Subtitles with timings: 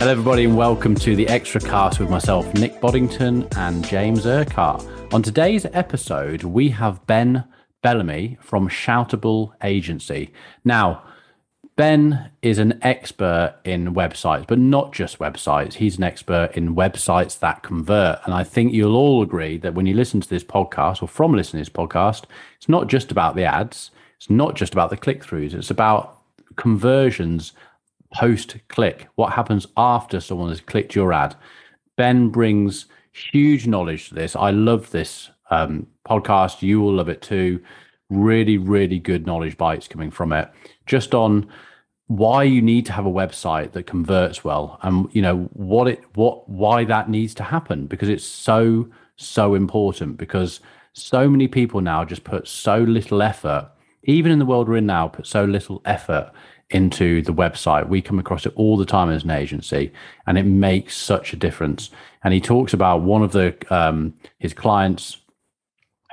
[0.00, 4.82] Hello, everybody, and welcome to the Extra Cast with myself, Nick Boddington, and James Urquhart.
[5.12, 7.44] On today's episode, we have Ben
[7.82, 10.32] Bellamy from Shoutable Agency.
[10.64, 11.02] Now,
[11.76, 15.74] Ben is an expert in websites, but not just websites.
[15.74, 18.20] He's an expert in websites that convert.
[18.24, 21.34] And I think you'll all agree that when you listen to this podcast or from
[21.34, 22.24] listening to this podcast,
[22.56, 26.16] it's not just about the ads, it's not just about the click throughs, it's about
[26.56, 27.52] conversions
[28.12, 31.36] post click, what happens after someone has clicked your ad.
[31.96, 34.34] Ben brings huge knowledge to this.
[34.36, 36.62] I love this um, podcast.
[36.62, 37.62] You will love it too.
[38.08, 40.50] Really, really good knowledge bites coming from it.
[40.86, 41.48] Just on
[42.10, 46.02] why you need to have a website that converts well and you know what it
[46.16, 50.58] what why that needs to happen because it's so so important because
[50.92, 53.70] so many people now just put so little effort
[54.02, 56.32] even in the world we're in now put so little effort
[56.70, 57.88] into the website.
[57.88, 59.92] We come across it all the time as an agency,
[60.26, 61.90] and it makes such a difference.
[62.22, 65.18] And he talks about one of the um, his clients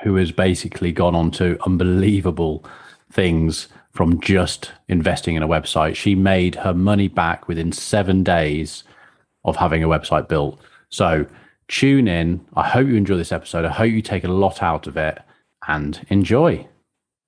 [0.03, 2.63] who has basically gone on to unbelievable
[3.11, 5.95] things from just investing in a website.
[5.95, 8.83] She made her money back within seven days
[9.43, 10.59] of having a website built.
[10.89, 11.25] So
[11.67, 12.45] tune in.
[12.55, 13.65] I hope you enjoy this episode.
[13.65, 15.17] I hope you take a lot out of it
[15.67, 16.67] and enjoy.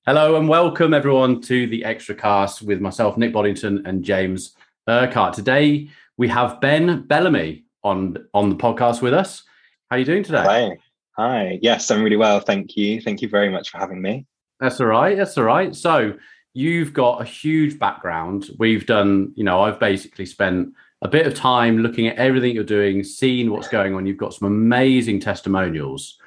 [0.10, 4.56] Hello and welcome everyone to the Extra Cast with myself, Nick Boddington, and James
[4.88, 5.36] Urquhart.
[5.36, 9.44] Today we have Ben Bellamy on on the podcast with us.
[9.88, 10.42] How are you doing today?
[10.42, 10.78] Hi.
[11.16, 11.60] Hi.
[11.62, 12.40] Yes, I'm really well.
[12.40, 13.00] Thank you.
[13.02, 14.26] Thank you very much for having me.
[14.60, 15.16] That's all right.
[15.16, 15.76] That's all right.
[15.76, 16.16] So
[16.56, 18.50] you've got a huge background.
[18.58, 22.64] We've done, you know, I've basically spent a bit of time looking at everything you're
[22.64, 24.08] doing, seeing what's going on.
[24.08, 26.18] You've got some amazing testimonials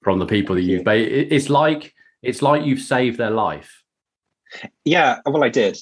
[0.00, 0.86] from the people that you've.
[0.86, 1.92] It's like
[2.22, 3.82] it's like you've saved their life.
[4.84, 5.78] Yeah, well, I did.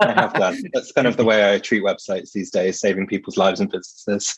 [0.00, 0.62] I have done.
[0.72, 4.36] That's kind of the way I treat websites these days, saving people's lives and businesses.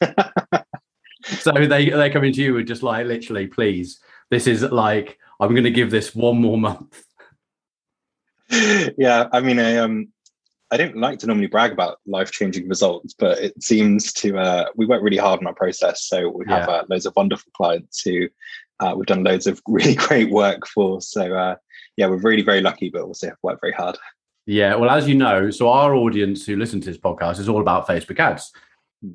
[1.25, 4.01] so they they come into you with just like literally, please.
[4.31, 7.05] This is like I'm going to give this one more month.
[8.99, 10.09] Yeah, I mean, I um,
[10.71, 14.67] I don't like to normally brag about life changing results, but it seems to uh,
[14.77, 16.05] we work really hard on our process.
[16.05, 16.75] So we have yeah.
[16.75, 18.29] uh, loads of wonderful clients who
[18.81, 21.01] uh, we've done loads of really great work for.
[21.01, 21.57] So uh,
[21.97, 23.97] yeah, we're really very lucky, but also have worked very hard.
[24.47, 27.63] Yeah, well, as you know, so our audience who listen to this podcast is all
[27.63, 28.53] about Facebook ads.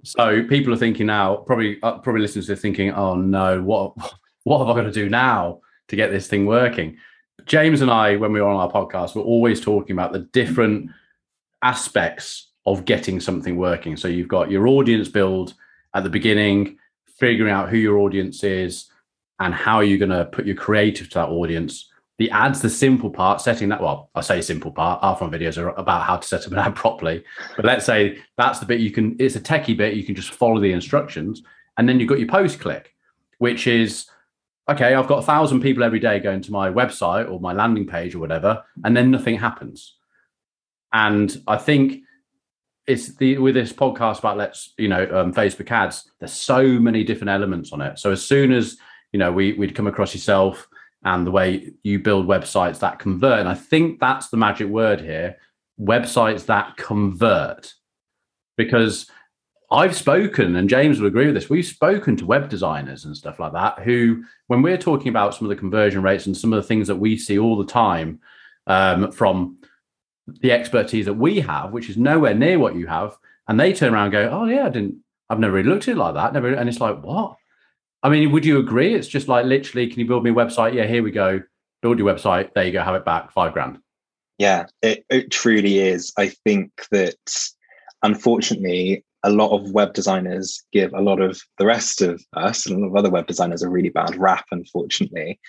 [0.03, 3.93] So people are thinking now, probably uh, probably listeners are thinking, "Oh no, what
[4.43, 6.97] what have I got to do now to get this thing working?"
[7.45, 10.91] James and I, when we were on our podcast, we're always talking about the different
[11.63, 13.97] aspects of getting something working.
[13.97, 15.53] So you've got your audience build
[15.95, 16.77] at the beginning,
[17.17, 18.89] figuring out who your audience is,
[19.39, 21.89] and how are you going to put your creative to that audience.
[22.17, 25.57] The ads the simple part setting that well i say simple part half my videos
[25.57, 27.23] are about how to set up an ad properly
[27.55, 30.31] but let's say that's the bit you can it's a techie bit you can just
[30.31, 31.43] follow the instructions
[31.77, 32.93] and then you've got your post click
[33.37, 34.09] which is
[34.67, 37.87] okay i've got a thousand people every day going to my website or my landing
[37.87, 39.95] page or whatever and then nothing happens.
[40.91, 42.03] And i think
[42.85, 47.05] it's the with this podcast about let's you know um, facebook ads there's so many
[47.05, 47.97] different elements on it.
[47.97, 48.77] So as soon as
[49.11, 50.67] you know, we, we'd come across yourself
[51.03, 53.39] and the way you build websites that convert.
[53.39, 55.37] And I think that's the magic word here
[55.79, 57.73] websites that convert.
[58.57, 59.09] Because
[59.71, 63.39] I've spoken, and James will agree with this, we've spoken to web designers and stuff
[63.39, 66.61] like that who, when we're talking about some of the conversion rates and some of
[66.61, 68.19] the things that we see all the time
[68.67, 69.57] um, from
[70.41, 73.15] the expertise that we have, which is nowhere near what you have,
[73.47, 74.97] and they turn around and go, Oh, yeah, I didn't,
[75.29, 76.33] I've never really looked at it like that.
[76.33, 77.37] Never, and it's like, What?
[78.01, 78.93] I mean, would you agree?
[78.93, 80.73] It's just like literally, can you build me a website?
[80.73, 81.41] Yeah, here we go.
[81.81, 82.53] Build your website.
[82.53, 82.81] There you go.
[82.81, 83.31] Have it back.
[83.31, 83.79] Five grand.
[84.37, 86.13] Yeah, it, it truly is.
[86.17, 87.17] I think that
[88.03, 92.77] unfortunately, a lot of web designers give a lot of the rest of us and
[92.77, 95.39] a lot of other web designers a really bad rap, unfortunately,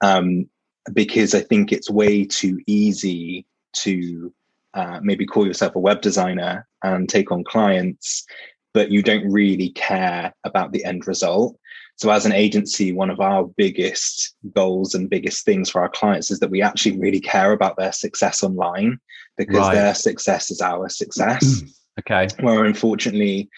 [0.00, 0.48] um,
[0.94, 3.44] because I think it's way too easy
[3.74, 4.32] to
[4.72, 8.24] uh, maybe call yourself a web designer and take on clients,
[8.72, 11.58] but you don't really care about the end result.
[11.98, 16.30] So, as an agency, one of our biggest goals and biggest things for our clients
[16.30, 19.00] is that we actually really care about their success online
[19.36, 19.74] because right.
[19.74, 21.62] their success is our success.
[21.98, 22.28] okay.
[22.38, 23.50] Where unfortunately,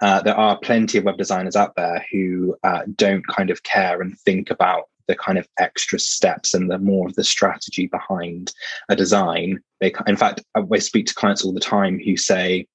[0.00, 4.02] uh, there are plenty of web designers out there who uh, don't kind of care
[4.02, 8.52] and think about the kind of extra steps and the more of the strategy behind
[8.88, 9.60] a design.
[9.80, 12.66] They, in fact, I speak to clients all the time who say,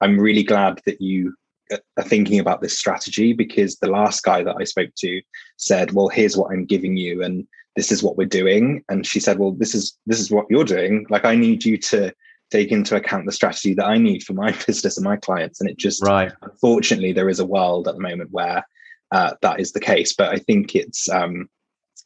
[0.00, 1.34] "I'm really glad that you
[1.70, 5.22] are thinking about this strategy because the last guy that I spoke to
[5.56, 7.46] said, "Well, here's what I'm giving you, and
[7.76, 10.64] this is what we're doing." And she said, "Well, this is this is what you're
[10.64, 11.06] doing.
[11.10, 12.12] Like, I need you to
[12.50, 15.60] take into account the strategy that I need for my business and my clients.
[15.60, 16.32] And it just, right.
[16.42, 18.66] unfortunately, there is a world at the moment where
[19.12, 20.14] uh, that is the case.
[20.14, 21.48] But I think it's, um,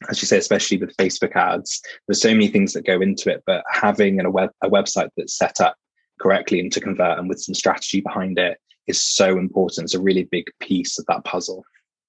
[0.09, 3.43] as you say, especially with Facebook ads, there's so many things that go into it.
[3.47, 5.77] But having a web a website that's set up
[6.21, 9.85] correctly and to convert and with some strategy behind it is so important.
[9.85, 11.65] It's a really big piece of that puzzle.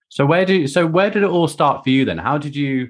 [0.10, 2.18] So where do so where did it all start for you then?
[2.18, 2.89] How did you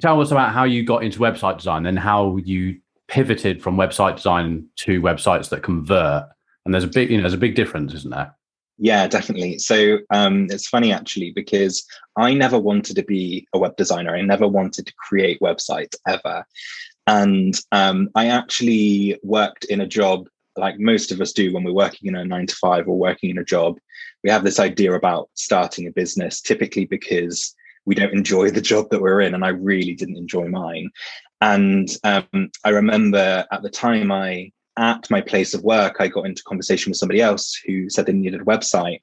[0.00, 4.16] tell us about how you got into website design and how you pivoted from website
[4.16, 6.24] design to websites that convert?
[6.64, 8.34] And there's a big, you know, there's a big difference, isn't there?
[8.78, 9.58] Yeah, definitely.
[9.58, 11.86] So um, it's funny actually because
[12.16, 14.16] I never wanted to be a web designer.
[14.16, 16.44] I never wanted to create websites ever.
[17.06, 21.72] And um, I actually worked in a job like most of us do when we're
[21.72, 23.78] working in a nine to five or working in a job.
[24.22, 27.54] We have this idea about starting a business, typically because
[27.84, 29.34] we don't enjoy the job that we're in.
[29.34, 30.90] And I really didn't enjoy mine.
[31.40, 36.26] And um, I remember at the time I at my place of work, I got
[36.26, 39.02] into conversation with somebody else who said they needed a website.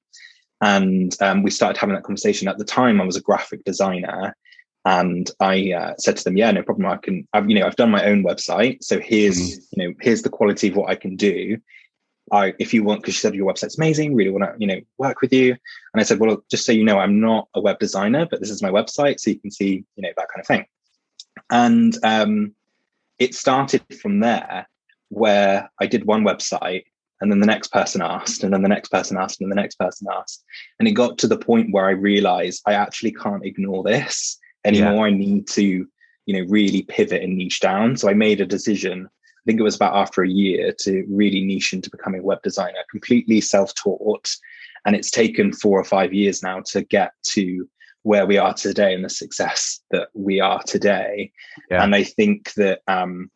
[0.62, 2.48] And um, we started having that conversation.
[2.48, 4.36] At the time, I was a graphic designer.
[4.83, 6.87] And I uh, said to them, "Yeah, no problem.
[6.87, 7.27] I can.
[7.33, 8.83] I've, you know, I've done my own website.
[8.83, 9.61] So here's, mm.
[9.71, 11.57] you know, here's the quality of what I can do.
[12.31, 14.79] I, if you want, because she said your website's amazing, really want to, you know,
[14.97, 15.51] work with you.
[15.51, 18.49] And I said, well, just so you know, I'm not a web designer, but this
[18.49, 20.65] is my website, so you can see, you know, that kind of thing.
[21.49, 22.55] And um,
[23.19, 24.67] it started from there
[25.09, 26.83] where I did one website
[27.21, 29.75] and then the next person asked, and then the next person asked, and the next
[29.75, 30.43] person asked.
[30.79, 35.07] And it got to the point where I realized I actually can't ignore this anymore.
[35.07, 35.13] Yeah.
[35.13, 35.87] I need to,
[36.25, 37.97] you know, really pivot and niche down.
[37.97, 39.07] So I made a decision.
[39.07, 42.41] I think it was about after a year to really niche into becoming a web
[42.43, 44.29] designer, completely self-taught.
[44.85, 47.67] And it's taken four or five years now to get to
[48.03, 51.31] where we are today and the success that we are today.
[51.69, 51.83] Yeah.
[51.83, 53.29] And I think that um,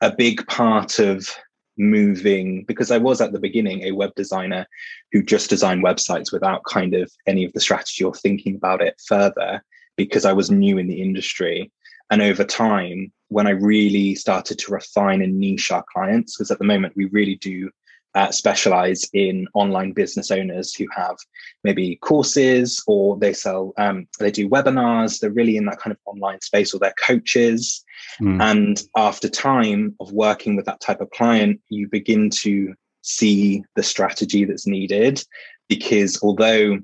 [0.00, 1.28] a big part of
[1.76, 4.66] moving because I was at the beginning a web designer
[5.12, 9.00] who just designed websites without kind of any of the strategy or thinking about it
[9.06, 9.62] further
[10.04, 11.70] because I was new in the industry.
[12.10, 16.58] And over time, when I really started to refine and niche our clients, because at
[16.58, 17.70] the moment we really do
[18.16, 21.16] uh, specialize in online business owners who have
[21.62, 25.98] maybe courses or they sell, um, they do webinars, they're really in that kind of
[26.06, 27.84] online space or they're coaches.
[28.20, 28.42] Mm.
[28.42, 33.82] And after time of working with that type of client, you begin to see the
[33.82, 35.22] strategy that's needed
[35.68, 36.78] because although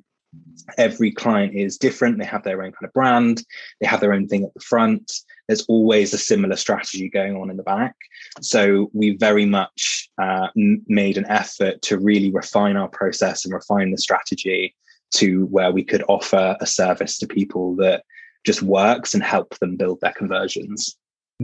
[0.78, 2.18] every client is different.
[2.18, 3.44] They have their own kind of brand,
[3.80, 5.12] they have their own thing at the front.
[5.46, 7.94] There's always a similar strategy going on in the back.
[8.40, 13.92] So we very much uh, made an effort to really refine our process and refine
[13.92, 14.74] the strategy
[15.14, 18.02] to where we could offer a service to people that
[18.44, 20.96] just works and help them build their conversions.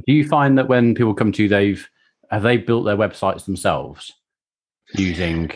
[0.07, 1.89] Do you find that when people come to you, they've
[2.31, 4.15] have they built their websites themselves
[4.95, 5.51] using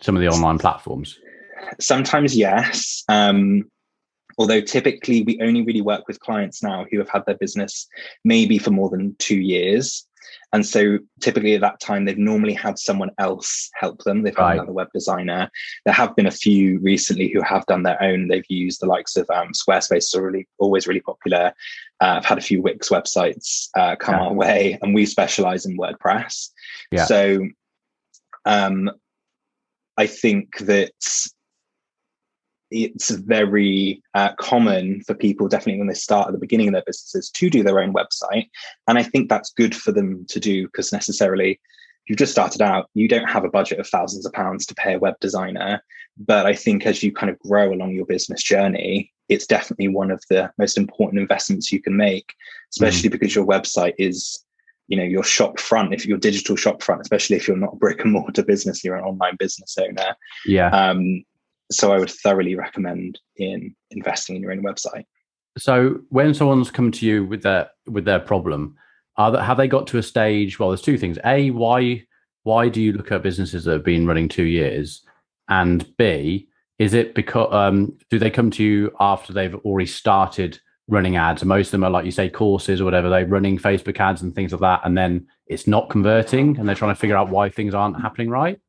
[0.00, 1.18] some of the online platforms?
[1.80, 3.04] Sometimes, yes.
[3.08, 3.70] Um,
[4.38, 7.86] although typically we only really work with clients now who have had their business
[8.24, 10.06] maybe for more than two years.
[10.52, 14.22] And so typically at that time, they've normally had someone else help them.
[14.22, 14.54] They've had right.
[14.54, 15.50] another web designer.
[15.84, 18.28] There have been a few recently who have done their own.
[18.28, 21.52] They've used the likes of um, Squarespace, are really always really popular.
[22.00, 24.22] Uh, I've had a few Wix websites uh, come yeah.
[24.22, 26.50] our way, and we specialize in WordPress.
[26.90, 27.04] Yeah.
[27.04, 27.40] So
[28.44, 28.90] um,
[29.96, 30.92] I think that
[32.70, 36.82] it's very uh, common for people, definitely when they start at the beginning of their
[36.86, 38.48] businesses, to do their own website.
[38.88, 41.60] And I think that's good for them to do because necessarily
[42.06, 44.94] you've just started out, you don't have a budget of thousands of pounds to pay
[44.94, 45.82] a web designer.
[46.18, 50.10] But I think as you kind of grow along your business journey, it's definitely one
[50.10, 52.32] of the most important investments you can make,
[52.72, 53.12] especially mm.
[53.12, 54.42] because your website is
[54.88, 57.76] you know your shop front if your digital shop front especially if you're not a
[57.76, 61.24] brick and mortar business you're an online business owner yeah um,
[61.70, 65.04] so I would thoroughly recommend in investing in your own website.
[65.58, 68.76] So when someone's come to you with their with their problem,
[69.16, 70.58] are that have they got to a stage?
[70.58, 71.18] Well, there's two things.
[71.24, 72.04] A, why
[72.42, 75.02] why do you look at businesses that have been running two years?
[75.48, 80.60] And B, is it because um, do they come to you after they've already started
[80.88, 81.44] running ads?
[81.44, 83.08] Most of them are like you say courses or whatever.
[83.08, 86.76] They're running Facebook ads and things like that, and then it's not converting, and they're
[86.76, 88.60] trying to figure out why things aren't happening right.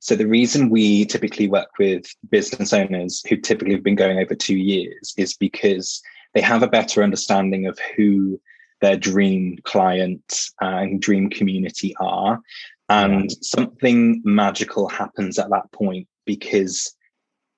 [0.00, 4.34] So the reason we typically work with business owners who typically have been going over
[4.34, 6.02] two years is because
[6.34, 8.40] they have a better understanding of who
[8.80, 12.40] their dream client and dream community are.
[12.88, 16.94] And something magical happens at that point because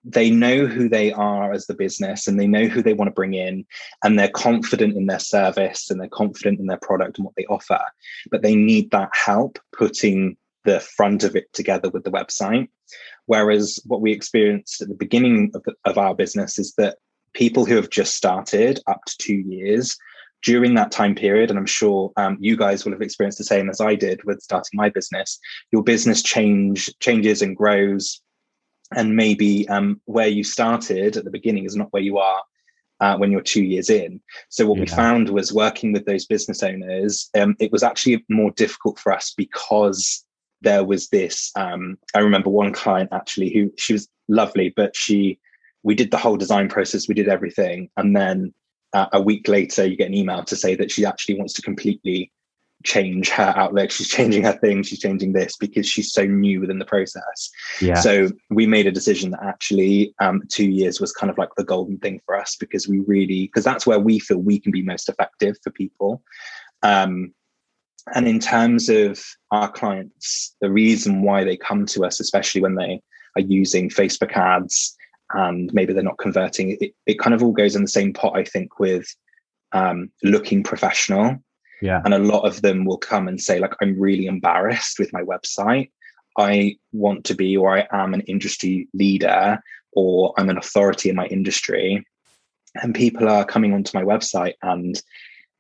[0.05, 3.15] they know who they are as the business and they know who they want to
[3.15, 3.65] bring in
[4.03, 7.45] and they're confident in their service and they're confident in their product and what they
[7.47, 7.81] offer
[8.31, 12.69] but they need that help putting the front of it together with the website
[13.27, 16.99] whereas what we experienced at the beginning of, the, of our business is that
[17.35, 19.97] people who have just started up to two years
[20.43, 23.71] during that time period, and I'm sure um, you guys will have experienced the same
[23.71, 25.39] as I did with starting my business,
[25.71, 28.21] your business change changes and grows,
[28.95, 32.43] and maybe um, where you started at the beginning is not where you are
[32.99, 34.21] uh, when you're two years in.
[34.49, 34.83] So what yeah.
[34.83, 39.13] we found was working with those business owners, um, it was actually more difficult for
[39.13, 40.25] us because
[40.63, 41.53] there was this.
[41.57, 45.39] Um, I remember one client actually who she was lovely, but she
[45.85, 48.55] we did the whole design process, we did everything, and then
[48.93, 51.63] uh, a week later you get an email to say that she actually wants to
[51.63, 52.31] completely
[52.85, 56.81] change her outlook she's changing her thing she's changing this because she's so new within
[56.81, 57.51] the process
[57.81, 57.95] yeah.
[57.95, 61.65] so we made a decision that actually um, two years was kind of like the
[61.65, 64.83] golden thing for us because we really because that's where we feel we can be
[64.83, 66.23] most effective for people
[66.83, 67.33] um,
[68.15, 72.75] and in terms of our clients the reason why they come to us especially when
[72.75, 73.01] they
[73.37, 74.97] are using facebook ads
[75.35, 78.37] and maybe they're not converting it, it kind of all goes in the same pot
[78.37, 79.07] i think with
[79.73, 81.37] um, looking professional.
[81.81, 82.01] Yeah.
[82.05, 85.23] And a lot of them will come and say like i'm really embarrassed with my
[85.23, 85.91] website.
[86.39, 89.61] I want to be or i am an industry leader
[89.93, 92.07] or i'm an authority in my industry.
[92.77, 95.03] And people are coming onto my website and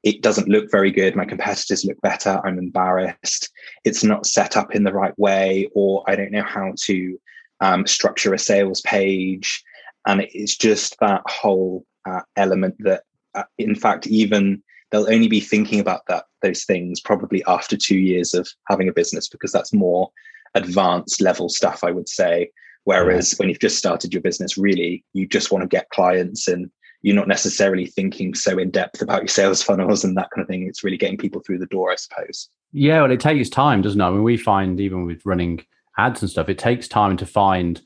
[0.02, 1.14] it doesn't look very good.
[1.14, 2.40] My competitors look better.
[2.44, 3.50] I'm embarrassed.
[3.84, 7.20] It's not set up in the right way, or I don't know how to
[7.60, 9.62] um, structure a sales page.
[10.06, 13.04] And it's just that whole uh, element that,
[13.34, 17.98] uh, in fact, even they'll only be thinking about that those things probably after two
[17.98, 20.10] years of having a business because that's more
[20.54, 22.50] advanced level stuff, I would say.
[22.84, 26.68] Whereas when you've just started your business, really, you just want to get clients and
[27.02, 30.48] you're not necessarily thinking so in depth about your sales funnels and that kind of
[30.48, 30.66] thing.
[30.66, 32.48] It's really getting people through the door, I suppose.
[32.72, 34.04] Yeah, well, it takes time, doesn't it?
[34.04, 35.64] I mean, we find even with running
[35.98, 37.82] ads and stuff, it takes time to find.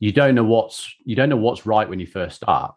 [0.00, 2.74] You don't know what's you don't know what's right when you first start.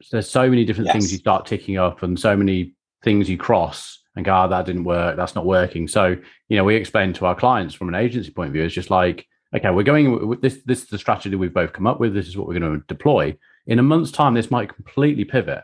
[0.00, 0.92] So there's so many different yes.
[0.94, 4.66] things you start ticking up, and so many things you cross and go, oh, that
[4.66, 5.88] didn't work, that's not working.
[5.88, 6.16] So
[6.48, 8.90] you know, we explain to our clients from an agency point of view, it's just
[8.90, 10.60] like, okay, we're going with this.
[10.64, 12.14] This is the strategy we've both come up with.
[12.14, 13.36] This is what we're going to deploy.
[13.68, 15.62] In a month's time, this might completely pivot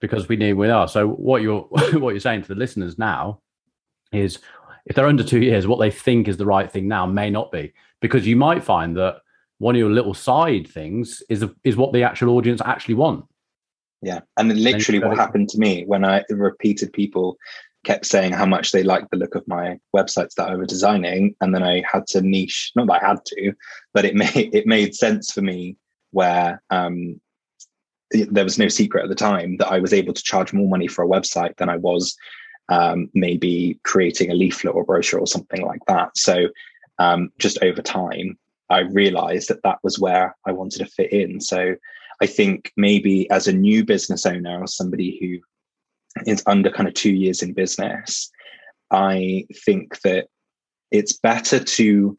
[0.00, 0.88] because we need we are.
[0.88, 1.60] So what you're
[1.92, 3.40] what you're saying to the listeners now
[4.12, 4.40] is
[4.86, 7.52] if they're under two years, what they think is the right thing now may not
[7.52, 9.20] be, because you might find that
[9.58, 13.24] one of your little side things is is what the actual audience actually want.
[14.00, 17.36] Yeah, and literally what happened to me when I repeated people
[17.84, 21.36] kept saying how much they liked the look of my websites that I was designing,
[21.40, 22.72] and then I had to niche.
[22.74, 23.52] Not that I had to,
[23.92, 25.76] but it made it made sense for me
[26.12, 27.20] where um,
[28.10, 30.86] there was no secret at the time that I was able to charge more money
[30.86, 32.16] for a website than I was
[32.68, 36.16] um, maybe creating a leaflet or brochure or something like that.
[36.16, 36.48] So
[36.98, 38.38] um, just over time,
[38.70, 41.40] I realized that that was where I wanted to fit in.
[41.40, 41.74] So
[42.20, 46.94] I think maybe as a new business owner or somebody who is under kind of
[46.94, 48.30] two years in business,
[48.90, 50.28] I think that
[50.90, 52.18] it's better to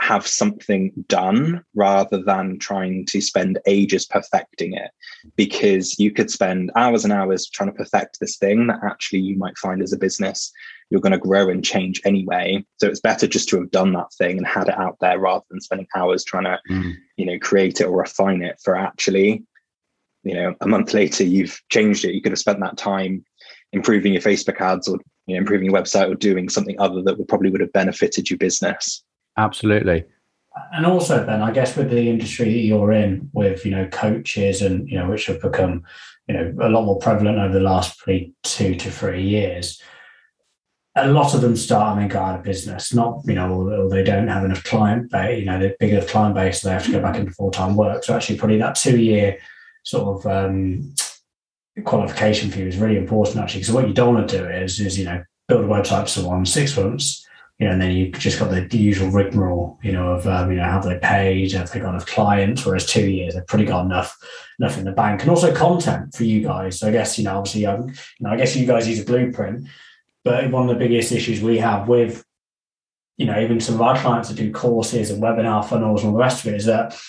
[0.00, 4.90] have something done rather than trying to spend ages perfecting it.
[5.36, 9.36] Because you could spend hours and hours trying to perfect this thing that actually you
[9.36, 10.52] might find as a business
[10.90, 12.64] you're going to grow and change anyway.
[12.78, 15.44] So it's better just to have done that thing and had it out there rather
[15.50, 16.94] than spending hours trying to mm.
[17.16, 19.44] you know create it or refine it for actually
[20.22, 22.14] you know a month later you've changed it.
[22.14, 23.24] You could have spent that time
[23.72, 27.18] improving your facebook ads or you know improving your website or doing something other that
[27.18, 29.02] would probably would have benefited your business
[29.36, 30.04] Absolutely.
[30.72, 34.62] And also, Ben, I guess with the industry that you're in, with you know coaches
[34.62, 35.82] and you know which have become
[36.28, 39.82] you know a lot more prevalent over the last probably two to three years,
[40.94, 42.94] a lot of them start and then go out of business.
[42.94, 45.40] Not you know, or, they don't have enough client base.
[45.40, 47.74] You know, the bigger client base, so they have to go back into full time
[47.74, 48.04] work.
[48.04, 49.38] So actually, probably that two year
[49.82, 50.94] sort of um,
[51.84, 53.62] qualification for you is really important actually.
[53.62, 56.08] Because what you don't want to do is is you know build a website for
[56.08, 57.23] someone six months
[57.64, 60.58] you know, and then you just got the, usual rigmarole, you know, of um, you
[60.58, 62.66] know, have they paid, have they got enough clients?
[62.66, 64.14] Whereas two years, they've pretty got enough
[64.58, 66.78] enough in the bank, and also content for you guys.
[66.78, 69.04] So I guess you know, obviously, um, you know, I guess you guys use a
[69.06, 69.66] blueprint,
[70.24, 72.22] but one of the biggest issues we have with,
[73.16, 76.18] you know, even some of our clients that do courses and webinar funnels and all
[76.18, 77.00] the rest of it is that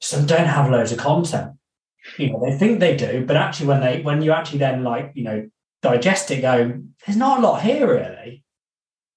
[0.00, 1.58] some don't have loads of content.
[2.16, 5.12] You know, they think they do, but actually, when they when you actually then like
[5.14, 5.46] you know
[5.82, 8.43] digest it, go, there's not a lot here really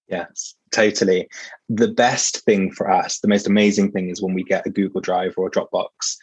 [0.07, 1.27] Yes, totally.
[1.69, 5.01] The best thing for us, the most amazing thing is when we get a Google
[5.01, 6.15] Drive or a Dropbox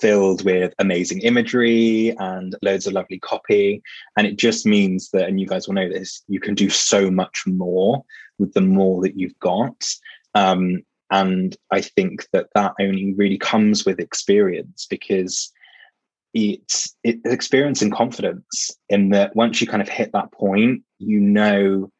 [0.00, 3.82] filled with amazing imagery and loads of lovely copy.
[4.16, 7.10] And it just means that, and you guys will know this, you can do so
[7.10, 8.04] much more
[8.38, 9.84] with the more that you've got.
[10.34, 15.50] Um, and I think that that only really comes with experience because
[16.34, 21.18] it's, it's experience and confidence in that once you kind of hit that point, you
[21.18, 21.90] know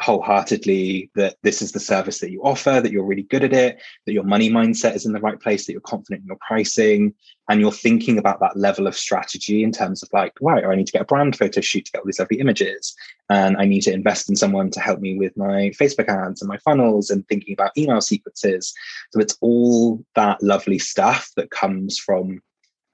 [0.00, 3.80] wholeheartedly that this is the service that you offer, that you're really good at it,
[4.06, 7.12] that your money mindset is in the right place, that you're confident in your pricing,
[7.48, 10.86] and you're thinking about that level of strategy in terms of like, right, I need
[10.86, 12.94] to get a brand photo shoot to get all these lovely images,
[13.28, 16.48] and I need to invest in someone to help me with my Facebook ads and
[16.48, 18.72] my funnels, and thinking about email sequences.
[19.10, 22.40] So it's all that lovely stuff that comes from.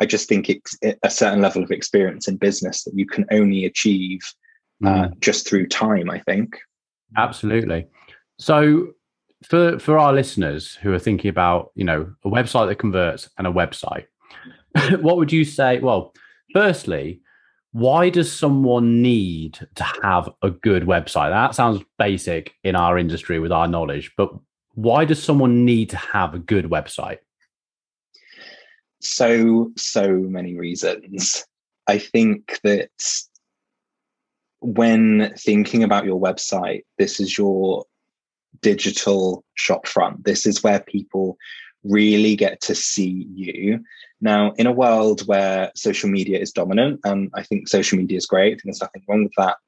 [0.01, 3.65] I just think it's a certain level of experience in business that you can only
[3.67, 4.21] achieve
[4.85, 5.21] uh, mm.
[5.21, 6.09] just through time.
[6.09, 6.57] I think.
[7.17, 7.87] Absolutely.
[8.39, 8.93] So
[9.45, 13.47] for for our listeners who are thinking about, you know, a website that converts and
[13.47, 14.07] a website,
[15.01, 15.81] what would you say?
[15.81, 16.13] Well,
[16.53, 17.21] firstly,
[17.73, 21.31] why does someone need to have a good website?
[21.31, 24.31] That sounds basic in our industry with our knowledge, but
[24.75, 27.19] why does someone need to have a good website?
[29.01, 31.45] So, so many reasons.
[31.87, 32.91] I think that
[34.65, 37.85] when thinking about your website, this is your
[38.63, 40.25] digital shop front.
[40.25, 41.37] This is where people
[41.83, 43.85] really get to see you.
[44.23, 48.25] Now, in a world where social media is dominant, and I think social media is
[48.25, 49.59] great, and there's nothing wrong with that.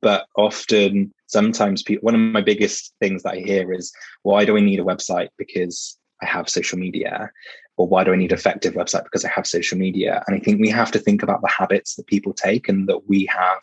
[0.00, 4.56] But often, sometimes people, one of my biggest things that I hear is, why do
[4.56, 5.28] I need a website?
[5.38, 7.30] Because I have social media.
[7.76, 9.04] Or why do I need effective website?
[9.04, 10.22] Because I have social media.
[10.26, 13.08] And I think we have to think about the habits that people take and that
[13.08, 13.60] we have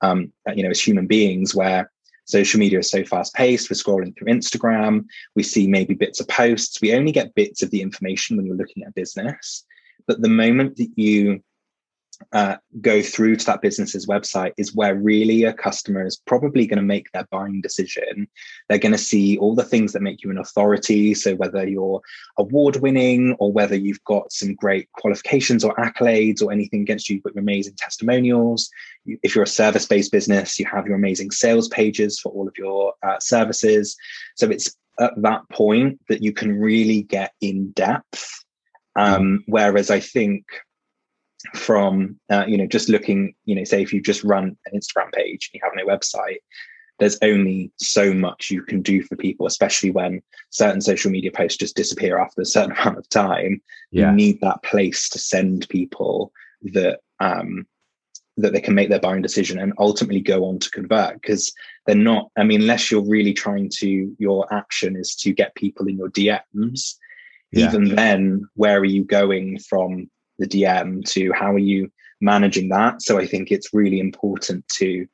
[0.00, 1.90] um, you know, as human beings, where
[2.24, 3.70] social media is so fast paced.
[3.70, 5.06] We're scrolling through Instagram.
[5.34, 6.80] We see maybe bits of posts.
[6.80, 9.64] We only get bits of the information when you're looking at business.
[10.06, 11.42] But the moment that you
[12.32, 16.78] uh, go through to that business's website is where really a customer is probably going
[16.78, 18.28] to make their buying decision.
[18.68, 21.14] They're going to see all the things that make you an authority.
[21.14, 22.00] So, whether you're
[22.36, 27.14] award winning or whether you've got some great qualifications or accolades or anything against you,
[27.14, 28.68] you've got your amazing testimonials.
[29.06, 32.54] If you're a service based business, you have your amazing sales pages for all of
[32.58, 33.96] your uh, services.
[34.36, 38.44] So, it's at that point that you can really get in depth.
[38.96, 40.44] Um, whereas I think
[41.54, 45.12] from uh, you know just looking you know say if you just run an instagram
[45.12, 46.38] page and you have no website
[46.98, 50.20] there's only so much you can do for people especially when
[50.50, 54.10] certain social media posts just disappear after a certain amount of time yeah.
[54.10, 57.66] you need that place to send people that um
[58.36, 61.52] that they can make their buying decision and ultimately go on to convert because
[61.86, 65.86] they're not i mean unless you're really trying to your action is to get people
[65.86, 66.94] in your dms
[67.52, 67.66] yeah.
[67.66, 73.02] even then where are you going from the DM to how are you managing that.
[73.02, 75.06] So I think it's really important to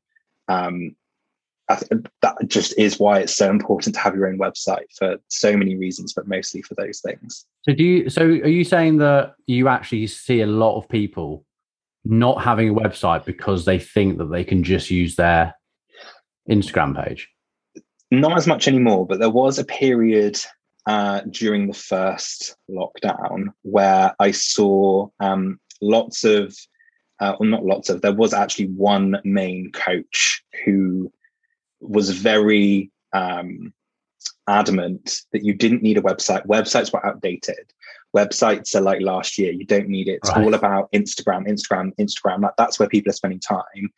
[0.48, 0.94] um,
[1.68, 5.76] that just is why it's so important to have your own website for so many
[5.76, 7.46] reasons, but mostly for those things.
[7.62, 8.10] So do you?
[8.10, 11.44] So are you saying that you actually see a lot of people
[12.04, 15.54] not having a website because they think that they can just use their
[16.50, 17.30] Instagram page?
[18.10, 20.38] Not as much anymore, but there was a period
[20.86, 26.54] uh, during the first lockdown where I saw um, lots of,
[27.20, 31.12] uh, well, not lots of, there was actually one main coach who
[31.80, 33.72] was very um,
[34.48, 36.46] adamant that you didn't need a website.
[36.46, 37.72] Websites were outdated.
[38.14, 39.52] Websites are like last year.
[39.52, 40.20] You don't need it.
[40.22, 40.44] It's right.
[40.44, 42.42] all about Instagram, Instagram, Instagram.
[42.42, 43.92] Like that's where people are spending time.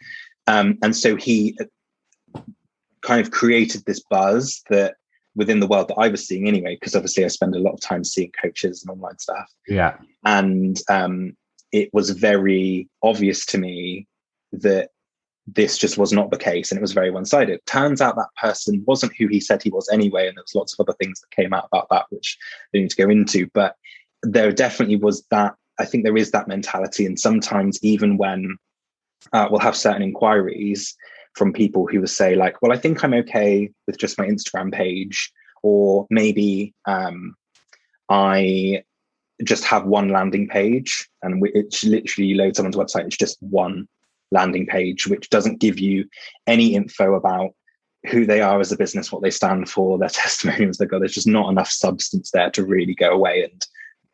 [0.47, 1.59] Um, and so he
[3.03, 4.97] kind of created this buzz that
[5.37, 7.81] within the world that I was seeing anyway, because obviously I spend a lot of
[7.81, 9.53] time seeing coaches and online stuff.
[9.69, 9.97] Yeah.
[10.25, 11.37] And um,
[11.73, 14.09] it was very obvious to me
[14.53, 14.91] that
[15.47, 17.61] this just was not the case and it was very one-sided.
[17.67, 20.73] Turns out that person wasn't who he said he was anyway, and there was lots
[20.73, 22.37] of other things that came out about that which
[22.75, 23.49] I need to go into.
[23.55, 23.77] But
[24.23, 25.55] there definitely was that.
[25.79, 28.57] I think there is that mentality, and sometimes even when
[29.33, 30.97] uh, we'll have certain inquiries,
[31.37, 34.73] from people who will say like, well, I think I'm okay with just my Instagram
[34.73, 35.31] page,
[35.63, 37.37] or maybe um,
[38.09, 38.83] I
[39.45, 43.07] just have one landing page and it's literally you load someone's website.
[43.07, 43.87] It's just one
[44.31, 46.09] landing page, which doesn't give you
[46.47, 47.51] any info about
[48.07, 51.01] who they are as a business, what they stand for, their testimonials they got.
[51.01, 53.67] There's just not enough substance there to really go away and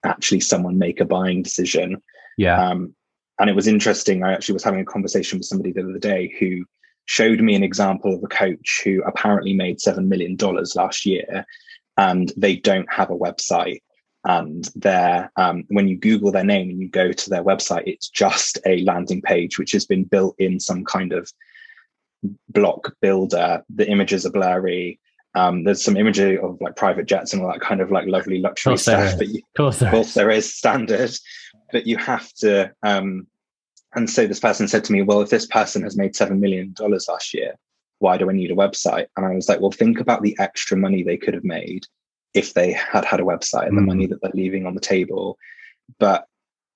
[0.05, 2.03] actually someone make a buying decision.
[2.37, 2.61] Yeah.
[2.61, 2.95] Um,
[3.39, 4.25] and it was interesting.
[4.25, 6.65] I actually was having a conversation with somebody the other day who
[7.07, 10.37] showed me an example of a coach who apparently made $7 million
[10.75, 11.45] last year
[11.97, 13.83] and they don't have a website.
[14.25, 18.09] And their um, when you google their name and you go to their website it's
[18.09, 21.31] just a landing page which has been built in some kind of
[22.49, 23.65] block builder.
[23.75, 25.01] The images are blurry.
[25.35, 28.39] Um, there's some imagery of like private jets and all that kind of like lovely
[28.39, 31.11] luxury stuff but you, of course there, course there is standard
[31.73, 33.27] but you have to um,
[33.95, 36.73] and so this person said to me well if this person has made seven million
[36.75, 37.55] dollars last year
[37.99, 40.77] why do i need a website and i was like well think about the extra
[40.77, 41.87] money they could have made
[42.35, 43.81] if they had had a website and mm.
[43.81, 45.39] the money that they're leaving on the table.
[45.99, 46.27] But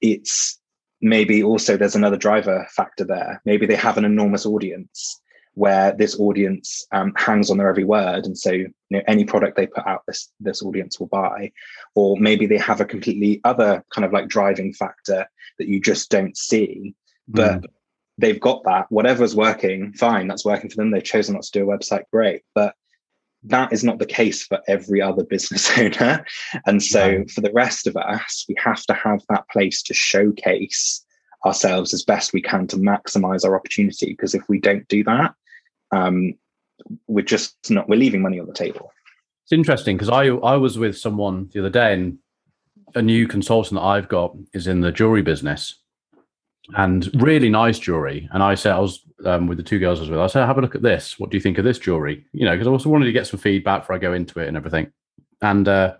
[0.00, 0.58] it's
[1.00, 3.40] maybe also there's another driver factor there.
[3.44, 5.20] Maybe they have an enormous audience
[5.54, 9.56] where this audience um, hangs on their every word, and so you know any product
[9.56, 11.50] they put out, this this audience will buy.
[11.94, 15.26] Or maybe they have a completely other kind of like driving factor
[15.58, 16.94] that you just don't see,
[17.28, 17.62] but.
[17.62, 17.66] Mm.
[18.18, 18.86] They've got that.
[18.88, 20.26] Whatever's working, fine.
[20.26, 20.90] That's working for them.
[20.90, 22.04] They've chosen not to do a website.
[22.10, 22.40] Great.
[22.54, 22.74] But
[23.46, 26.24] that is not the case for every other business owner.
[26.66, 31.04] And so for the rest of us, we have to have that place to showcase
[31.44, 34.10] ourselves as best we can to maximize our opportunity.
[34.10, 35.34] Because if we don't do that,
[35.92, 36.34] um,
[37.06, 38.92] we're just not, we're leaving money on the table.
[39.44, 42.18] It's interesting because I, I was with someone the other day and
[42.94, 45.78] a new consultant that I've got is in the jewelry business
[46.74, 48.28] and really nice jewelry.
[48.32, 50.18] And I said, I was um, with the two girls I was with.
[50.18, 51.18] I said, have a look at this.
[51.18, 52.26] What do you think of this jewelry?
[52.32, 54.48] You know, because I also wanted to get some feedback before I go into it
[54.48, 54.90] and everything.
[55.42, 55.94] And uh,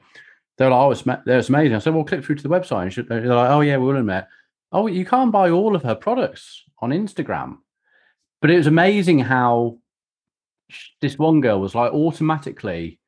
[0.59, 1.77] they're like, oh, it's, it's amazing.
[1.77, 2.97] I said, well, click through to the website.
[2.97, 4.27] And they're like, oh, yeah, we will admit.
[4.73, 7.59] Oh, you can't buy all of her products on Instagram.
[8.41, 9.79] But it was amazing how
[11.01, 12.99] this one girl was like automatically,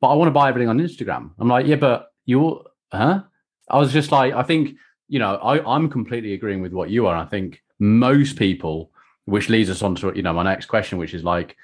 [0.00, 1.30] but I want to buy everything on Instagram.
[1.38, 3.22] I'm like, yeah, but you, huh?
[3.70, 4.76] I was just like, I think
[5.08, 7.16] you know, I, I'm completely agreeing with what you are.
[7.16, 8.90] I think most people,
[9.24, 11.56] which leads us on to you know my next question, which is like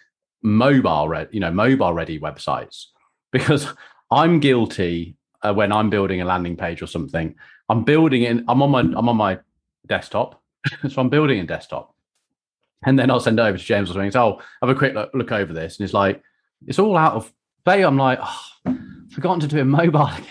[0.43, 2.87] mobile ready, you know, mobile ready websites,
[3.33, 3.69] because
[4.11, 7.35] I'm guilty uh, when I'm building a landing page or something.
[7.69, 8.45] I'm building it.
[8.49, 9.39] I'm on my I'm on my
[9.87, 10.43] desktop,
[10.89, 11.95] so I'm building a desktop,
[12.85, 14.11] and then I'll send it over to James or something.
[14.11, 16.23] So I'll have a quick look, look over this, and it's like
[16.67, 17.33] it's all out of
[17.65, 17.83] play.
[17.83, 18.77] I'm like, oh,
[19.11, 20.27] forgotten to do it mobile again.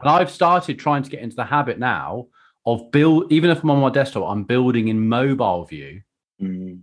[0.00, 2.26] And I've started trying to get into the habit now
[2.66, 6.02] of build even if I'm on my desktop, I'm building in mobile view
[6.42, 6.80] mm.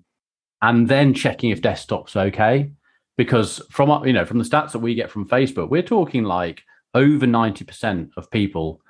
[0.62, 2.72] and then checking if desktop's okay.
[3.16, 6.64] Because from you know, from the stats that we get from Facebook, we're talking like
[6.96, 8.82] over 90% of people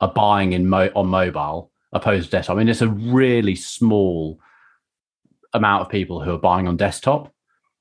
[0.00, 2.56] are buying in mo- on mobile opposed to desktop.
[2.56, 4.38] I mean, it's a really small
[5.52, 7.32] amount of people who are buying on desktop.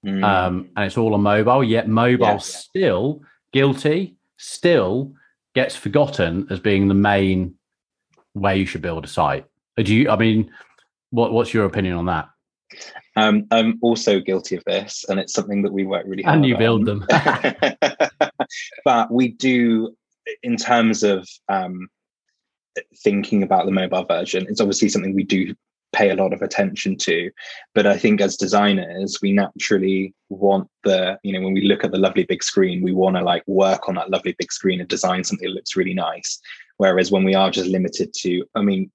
[0.05, 0.23] Mm.
[0.23, 3.21] Um, and it's all on mobile, yet mobile yeah, still
[3.53, 5.13] guilty, still
[5.53, 7.55] gets forgotten as being the main
[8.34, 9.46] where you should build a site.
[9.78, 10.10] Uh, do you?
[10.10, 10.52] I mean,
[11.10, 12.30] what what's your opinion on that?
[13.15, 16.38] Um, I'm also guilty of this, and it's something that we work really hard.
[16.38, 17.06] And you build them,
[18.86, 19.96] but we do
[20.44, 21.89] in terms of um,
[23.04, 24.46] thinking about the mobile version.
[24.50, 25.56] It's obviously something we do
[25.93, 27.30] pay a lot of attention to
[27.75, 31.91] but i think as designers we naturally want the you know when we look at
[31.91, 34.89] the lovely big screen we want to like work on that lovely big screen and
[34.89, 36.39] design something that looks really nice
[36.82, 38.89] Whereas when we are just limited to, I mean,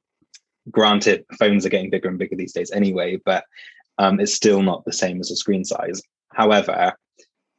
[0.72, 3.44] granted, phones are getting bigger and bigger these days anyway, but
[3.98, 6.02] um, it's still not the same as a screen size.
[6.32, 6.94] However,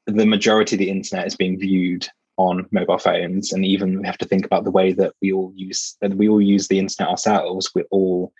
[0.05, 4.17] the majority of the internet is being viewed on mobile phones, and even we have
[4.17, 7.09] to think about the way that we all use that we all use the internet
[7.09, 7.71] ourselves.
[7.73, 8.33] We're all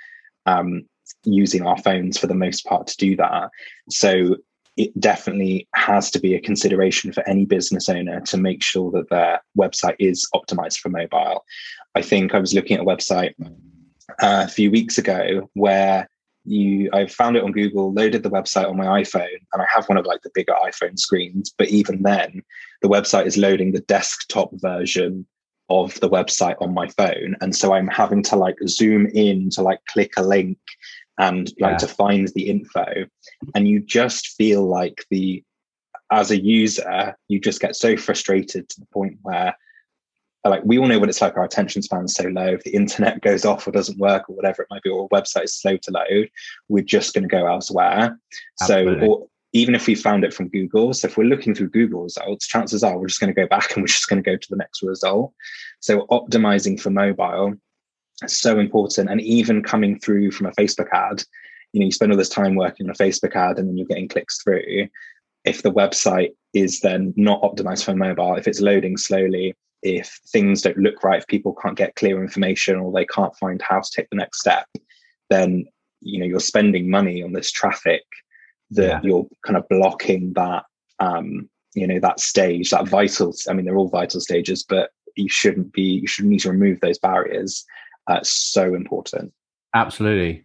[0.47, 0.83] um,
[1.23, 3.49] using our phones for the most part to do that.
[3.89, 4.37] So
[4.77, 9.09] it definitely has to be a consideration for any business owner to make sure that
[9.09, 11.43] their website is optimized for mobile.
[11.95, 16.07] I think I was looking at a website uh, a few weeks ago where
[16.45, 19.89] you I found it on Google, loaded the website on my iPhone, and I have
[19.89, 21.53] one of like the bigger iPhone screens.
[21.57, 22.41] But even then,
[22.81, 25.25] the website is loading the desktop version
[25.69, 27.35] of the website on my phone.
[27.41, 30.57] And so I'm having to like zoom in to like click a link
[31.17, 31.77] and like yeah.
[31.77, 32.85] to find the info
[33.55, 35.43] and you just feel like the
[36.11, 39.55] as a user you just get so frustrated to the point where
[40.45, 43.21] like we all know what it's like our attention span's so low if the internet
[43.21, 45.75] goes off or doesn't work or whatever it might be or a website is slow
[45.75, 46.29] to load
[46.69, 48.17] we're just going to go elsewhere
[48.61, 49.07] Absolutely.
[49.07, 49.27] so or,
[49.57, 52.83] even if we found it from google so if we're looking through google results chances
[52.83, 54.57] are we're just going to go back and we're just going to go to the
[54.57, 55.33] next result
[55.79, 57.55] so optimizing for mobile
[58.23, 59.09] is so important.
[59.09, 61.23] And even coming through from a Facebook ad,
[61.73, 63.87] you know, you spend all this time working on a Facebook ad and then you're
[63.87, 64.87] getting clicks through.
[65.43, 70.61] If the website is then not optimized for mobile, if it's loading slowly, if things
[70.61, 73.91] don't look right, if people can't get clear information or they can't find how to
[73.95, 74.65] take the next step,
[75.29, 75.65] then
[76.01, 78.03] you know you're spending money on this traffic
[78.71, 78.99] that Yeah.
[79.03, 80.63] you're kind of blocking that
[80.99, 85.29] um, you know that stage that vital i mean they're all vital stages but you
[85.29, 87.63] shouldn't be you should need to remove those barriers
[88.07, 89.31] uh, so important
[89.73, 90.43] Absolutely.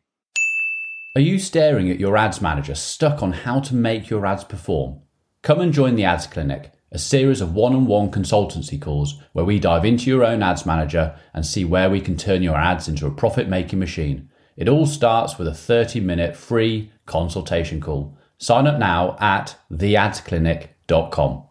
[1.17, 5.01] Are you staring at your ads manager, stuck on how to make your ads perform?
[5.43, 9.45] Come and join the Ads Clinic, a series of one on one consultancy calls where
[9.45, 12.89] we dive into your own ads manager and see where we can turn your ads
[12.89, 14.29] into a profit making machine.
[14.57, 18.17] It all starts with a 30 minute free consultation call.
[18.39, 21.45] Sign up now at theadsclinic.com.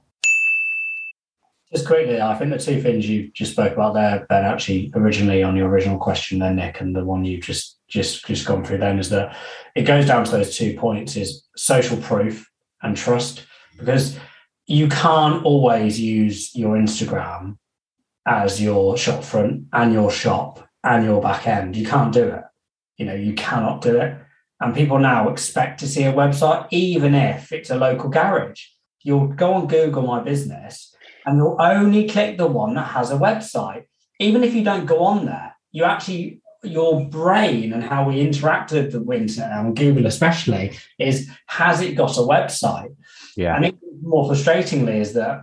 [1.73, 5.41] Just quickly, I think the two things you just spoke about there, Ben, actually originally
[5.41, 8.79] on your original question there, Nick, and the one you just just just gone through
[8.79, 9.37] then is that
[9.75, 12.49] it goes down to those two points is social proof
[12.81, 13.45] and trust.
[13.77, 14.19] Because
[14.67, 17.57] you can't always use your Instagram
[18.25, 21.75] as your shop front and your shop and your back end.
[21.75, 22.43] You can't do it.
[22.97, 24.17] You know, you cannot do it.
[24.61, 28.61] And people now expect to see a website, even if it's a local garage.
[29.03, 30.95] You'll go on Google My Business
[31.25, 33.85] and you'll only click the one that has a website.
[34.19, 38.71] Even if you don't go on there, you actually, your brain and how we interact
[38.71, 42.95] with the internet and Google especially is has it got a website?
[43.35, 43.55] Yeah.
[43.55, 45.41] And more frustratingly is that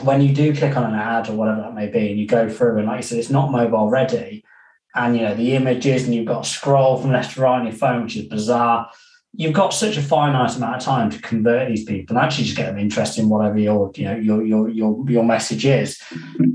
[0.00, 2.48] when you do click on an ad or whatever that may be, and you go
[2.48, 4.44] through and like you said, it's not mobile ready,
[4.94, 7.66] and you know the images, and you've got to scroll from left to right on
[7.66, 8.90] your phone, which is bizarre.
[9.34, 12.56] You've got such a finite amount of time to convert these people and actually just
[12.56, 16.00] get them interested in whatever your you know your your your your message is.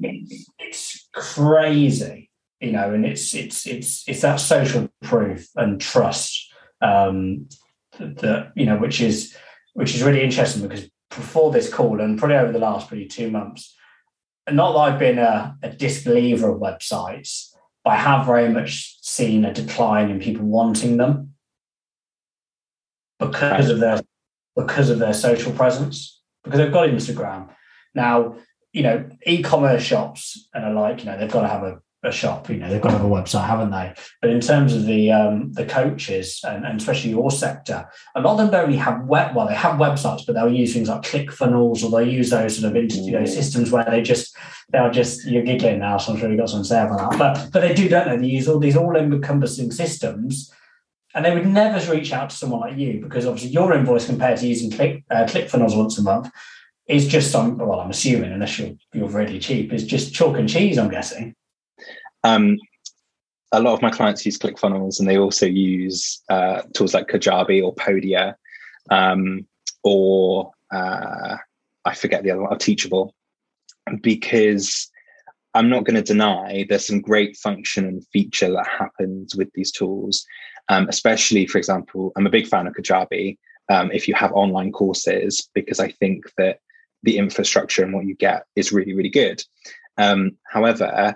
[0.04, 6.52] It's, it's crazy, you know, and it's it's it's it's that social proof and trust
[6.82, 7.48] um,
[8.00, 9.36] that, you know, which is
[9.74, 13.30] which is really interesting because before this call and probably over the last probably two
[13.30, 13.76] months,
[14.50, 17.53] not that I've been a, a disbeliever of websites,
[17.86, 21.34] I have very much seen a decline in people wanting them
[23.20, 24.02] because of their
[24.56, 27.50] because of their social presence, because they've got Instagram.
[27.96, 28.36] Now,
[28.72, 32.50] you know, e-commerce shops and alike, you know, they've got to have a, a shop,
[32.50, 33.94] you know, they've got to have a website, haven't they?
[34.22, 38.34] But in terms of the um, the coaches and, and especially your sector, a lot
[38.34, 39.36] of them don't really have web.
[39.36, 42.76] Well, they have websites, but they'll use things like ClickFunnels or they'll use those sort
[42.76, 44.36] of you know systems where they just
[44.74, 47.20] they'll just you're giggling now, so I'm sure you've got to say about that.
[47.20, 48.18] But but they do, don't they?
[48.18, 50.52] They use all these all encompassing systems.
[51.16, 54.40] And they would never reach out to someone like you because obviously your invoice compared
[54.40, 56.32] to using Click uh, ClickFunnels once a month
[56.88, 57.58] is just some.
[57.60, 60.78] Well, I'm assuming unless you're you're really cheap, is just chalk and cheese.
[60.78, 61.36] I'm guessing.
[62.24, 62.58] um,
[63.52, 67.64] a lot of my clients use ClickFunnels and they also use uh, tools like Kajabi
[67.64, 68.34] or Podia
[68.90, 69.46] um,
[69.84, 71.38] or uh,
[71.86, 73.14] I forget the other one, Teachable,
[74.02, 74.90] because
[75.54, 79.72] I'm not going to deny there's some great function and feature that happens with these
[79.72, 80.26] tools.
[80.70, 83.38] Um, especially, for example, I'm a big fan of Kajabi.
[83.70, 86.60] Um, if you have online courses, because I think that
[87.04, 89.44] the infrastructure and what you get is really, really good.
[89.98, 91.16] Um, however,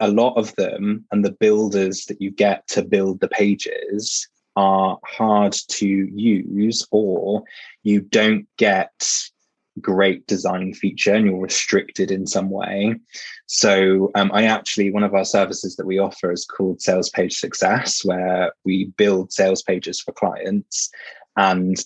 [0.00, 4.98] a lot of them and the builders that you get to build the pages are
[5.04, 7.44] hard to use, or
[7.82, 8.92] you don't get
[9.80, 12.96] great design feature and you're restricted in some way.
[13.46, 17.38] So, um, I actually, one of our services that we offer is called Sales Page
[17.38, 20.90] Success, where we build sales pages for clients.
[21.36, 21.76] And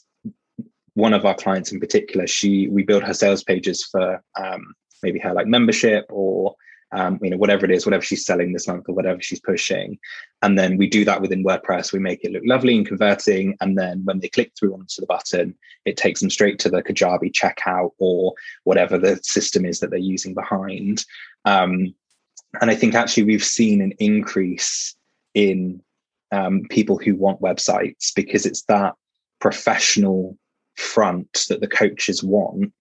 [0.95, 5.19] one of our clients in particular, she we build her sales pages for um, maybe
[5.19, 6.55] her like membership or
[6.93, 9.99] um, you know whatever it is, whatever she's selling this month or whatever she's pushing,
[10.43, 11.93] and then we do that within WordPress.
[11.93, 15.07] We make it look lovely and converting, and then when they click through onto the
[15.07, 19.91] button, it takes them straight to the Kajabi checkout or whatever the system is that
[19.91, 21.05] they're using behind.
[21.45, 21.95] Um,
[22.61, 24.95] and I think actually we've seen an increase
[25.35, 25.83] in
[26.33, 28.95] um, people who want websites because it's that
[29.41, 30.37] professional
[30.77, 32.73] front that the coaches want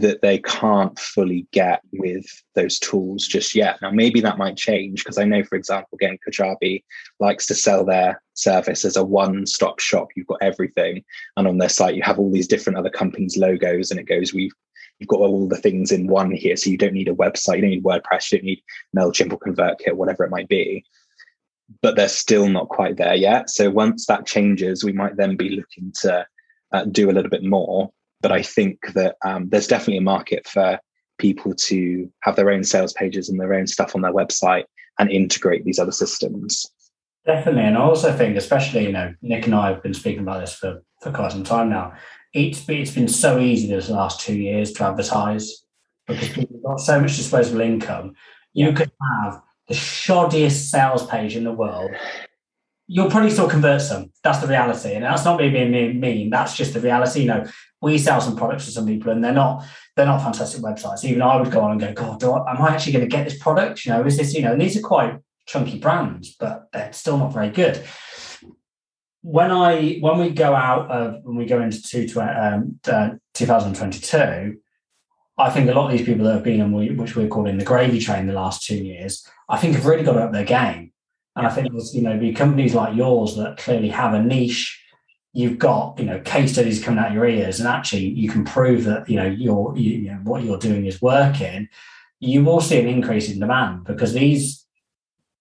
[0.00, 3.80] that they can't fully get with those tools just yet.
[3.80, 6.84] Now, maybe that might change because I know, for example, again, Kajabi
[7.18, 10.08] likes to sell their service as a one stop shop.
[10.14, 11.02] You've got everything.
[11.38, 14.34] And on their site, you have all these different other companies' logos, and it goes,
[14.34, 14.52] We've
[14.98, 16.56] you've got all the things in one here.
[16.56, 18.62] So you don't need a website, you don't need WordPress, you don't need
[18.94, 20.84] MailChimp or ConvertKit, whatever it might be.
[21.80, 23.48] But they're still not quite there yet.
[23.48, 26.26] So once that changes, we might then be looking to
[26.72, 30.46] uh, do a little bit more but I think that um, there's definitely a market
[30.46, 30.78] for
[31.18, 34.64] people to have their own sales pages and their own stuff on their website
[34.98, 36.66] and integrate these other systems.
[37.24, 40.40] Definitely, and I also think, especially you know, Nick and I have been speaking about
[40.40, 41.92] this for for quite some time now.
[42.32, 45.64] It's been, it's been so easy this last two years to advertise
[46.06, 48.14] because people have got so much disposable income.
[48.52, 48.92] You could
[49.24, 51.90] have the shoddiest sales page in the world,
[52.88, 54.10] you'll probably still convert some.
[54.22, 54.94] That's the reality.
[54.94, 56.30] And that's not me being mean.
[56.30, 57.20] That's just the reality.
[57.20, 57.46] You know,
[57.82, 59.64] we sell some products to some people and they're not
[59.96, 61.04] they're not fantastic websites.
[61.04, 63.24] Even I would go on and go, God, I, am I actually going to get
[63.24, 63.84] this product?
[63.84, 67.32] You know, is this, you know, these are quite chunky brands, but they're still not
[67.32, 67.82] very good.
[69.22, 74.58] When I when we go out of when we go into two, um, uh, 2022,
[75.38, 77.64] I think a lot of these people that have been on which we're calling the
[77.64, 80.92] gravy train the last two years, I think have really got up their game.
[81.36, 84.82] And I think there's, you know, be companies like yours that clearly have a niche.
[85.34, 88.84] You've got, you know, case studies coming out your ears, and actually you can prove
[88.84, 91.68] that, you know, you're, you, you know, what you're doing is working.
[92.20, 94.66] You will see an increase in demand because these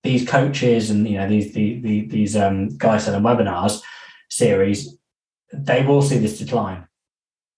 [0.05, 3.81] these coaches and you know these the, the, these um, guys selling webinars
[4.29, 4.97] series,
[5.51, 6.88] they will see this decline.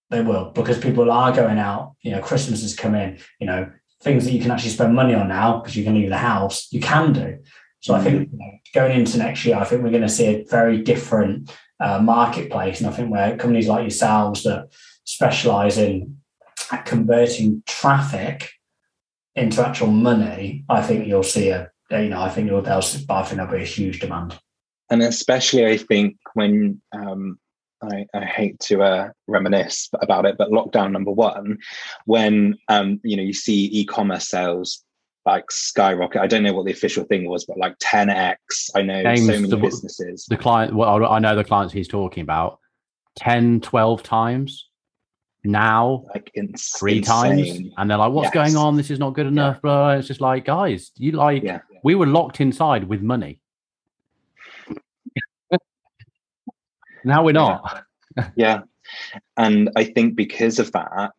[0.10, 1.96] They will because people are going out.
[2.02, 3.20] You know, Christmas has come in.
[3.40, 3.72] You know,
[4.02, 6.72] things that you can actually spend money on now because you can leave the house.
[6.72, 7.40] You can do.
[7.80, 10.26] So I think you know, going into next year, I think we're going to see
[10.26, 16.18] a very different uh, marketplace, and I think where companies like yourselves that specialize in
[16.86, 18.50] converting traffic
[19.36, 23.06] into actual money, I think you'll see a you know I think you'll I think
[23.10, 24.40] there'll be a huge demand.
[24.90, 27.38] And especially, I think when um,
[27.82, 31.58] I, I, hate to uh, reminisce about it, but lockdown number one,
[32.06, 34.84] when um, you know you see e-commerce sales
[35.28, 36.22] like skyrocket.
[36.22, 38.70] I don't know what the official thing was, but like 10x.
[38.74, 40.26] I know James, so many the, businesses.
[40.26, 42.60] The client, well, I know the clients he's talking about
[43.18, 44.70] 10, 12 times
[45.44, 47.46] now, like ins- three insane.
[47.46, 47.74] times.
[47.78, 48.34] And they're like, what's yes.
[48.34, 48.78] going on?
[48.78, 49.58] This is not good enough.
[49.58, 49.62] Yeah.
[49.64, 49.92] Blah.
[49.96, 51.60] It's just like, guys, you like, yeah.
[51.84, 53.42] we were locked inside with money.
[57.04, 57.84] now we're not.
[58.16, 58.30] Yeah.
[58.38, 58.62] yeah.
[59.36, 61.12] And I think because of that,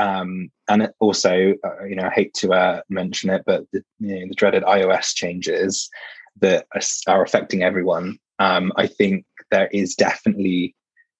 [0.00, 4.20] um, and also, uh, you know, I hate to uh, mention it, but the, you
[4.20, 5.90] know, the dreaded iOS changes
[6.40, 6.66] that
[7.06, 8.18] are, affecting everyone.
[8.38, 10.74] Um, I think there is definitely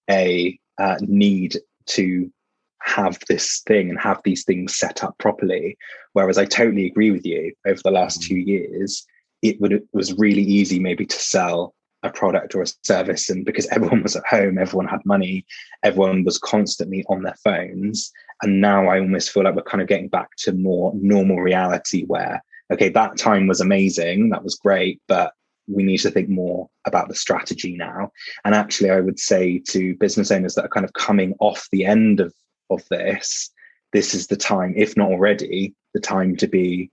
[0.08, 2.32] a uh, need to
[2.80, 5.76] have this thing and have these things set up properly.
[6.14, 7.52] Whereas I totally agree with you.
[7.66, 9.04] Over the last two years,
[9.42, 13.44] it would it was really easy maybe to sell a product or a service and
[13.44, 15.44] because everyone was at home everyone had money
[15.82, 18.10] everyone was constantly on their phones
[18.42, 22.04] and now i almost feel like we're kind of getting back to more normal reality
[22.06, 25.32] where okay that time was amazing that was great but
[25.68, 28.10] we need to think more about the strategy now.
[28.44, 31.84] And actually i would say to business owners that are kind of coming off the
[31.84, 32.34] end of
[32.70, 33.50] of this
[33.92, 36.90] this is the time if not already the time to be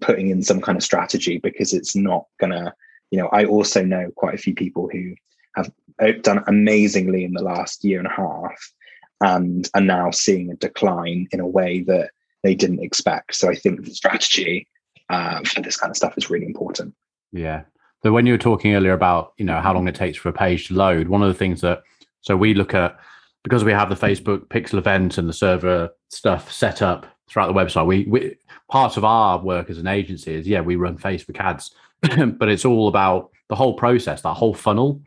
[0.00, 2.72] putting in some kind of strategy because it's not going to
[3.14, 5.14] you know, I also know quite a few people who
[5.54, 5.70] have
[6.02, 8.72] uh, done amazingly in the last year and a half
[9.20, 12.10] and are now seeing a decline in a way that
[12.42, 13.34] they didn't expect.
[13.34, 14.66] So I think the strategy
[15.08, 16.94] uh, for this kind of stuff is really important.
[17.32, 17.62] Yeah.
[18.02, 20.32] So when you were talking earlier about, you know, how long it takes for a
[20.32, 21.82] page to load, one of the things that,
[22.20, 22.98] so we look at,
[23.42, 27.54] because we have the Facebook pixel event and the server stuff set up throughout the
[27.54, 28.36] website, we, we
[28.70, 31.74] part of our work as an agency is, yeah, we run Facebook ads
[32.38, 35.00] but it's all about the whole process, that whole funnel,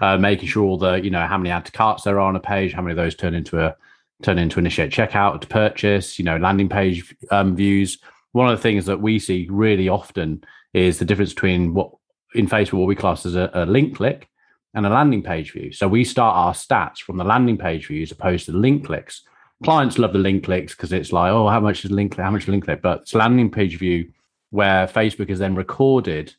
[0.00, 2.40] uh, making sure that you know how many add to carts there are on a
[2.40, 3.76] page, how many of those turn into a
[4.22, 7.98] turn into initiate checkout to purchase, you know, landing page um, views.
[8.32, 11.90] One of the things that we see really often is the difference between what
[12.34, 14.28] in Facebook what we class as a, a link click
[14.74, 15.72] and a landing page view.
[15.72, 19.22] So we start our stats from the landing page views opposed to the link clicks.
[19.64, 22.48] Clients love the link clicks because it's like, oh, how much is link how much
[22.48, 22.80] link click?
[22.80, 24.12] But it's landing page view
[24.50, 26.34] where Facebook has then recorded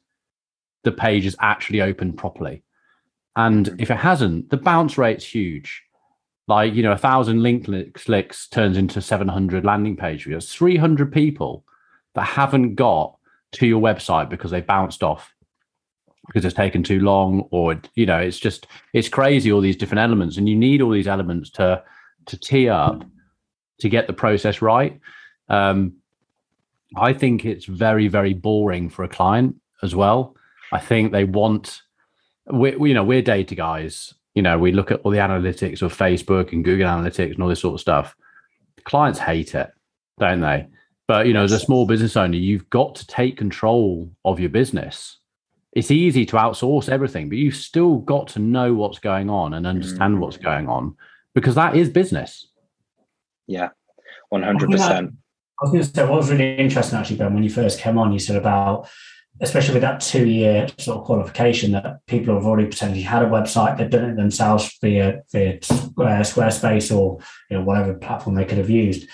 [0.84, 2.64] the page is actually opened properly.
[3.36, 3.76] And mm-hmm.
[3.80, 5.84] if it hasn't, the bounce rate's huge.
[6.48, 10.54] Like, you know, a thousand link clicks turns into 700 landing page views.
[10.54, 11.64] 300 people
[12.16, 13.16] that haven't got
[13.54, 15.34] to your website because they bounced off
[16.28, 20.00] because it's taken too long or you know it's just it's crazy all these different
[20.00, 21.84] elements and you need all these elements to
[22.26, 23.04] to tee up
[23.80, 25.02] to get the process right
[25.50, 25.94] um
[26.96, 30.36] I think it's very, very boring for a client as well.
[30.72, 31.82] I think they want,
[32.48, 34.14] we, you know, we're data guys.
[34.36, 37.50] You know, we look at all the analytics of Facebook and Google Analytics and all
[37.50, 38.16] this sort of stuff.
[38.84, 39.72] Clients hate it,
[40.20, 40.68] don't they?
[41.08, 44.50] But you know, as a small business owner, you've got to take control of your
[44.50, 45.18] business.
[45.74, 49.68] It's easy to outsource everything, but you've still got to know what's going on and
[49.68, 50.44] understand what's mm.
[50.44, 50.96] going on
[51.36, 52.48] because that is business.
[53.48, 53.70] Yeah,
[54.30, 55.14] one hundred percent.
[55.62, 57.98] I was going to say, what was really interesting actually, Ben, when you first came
[58.00, 58.90] on, you said about,
[59.42, 63.28] especially with that two year sort of qualification, that people have already potentially had a
[63.28, 67.20] website, they've done it themselves via, via Squarespace or
[67.50, 69.10] you know whatever platform they could have used.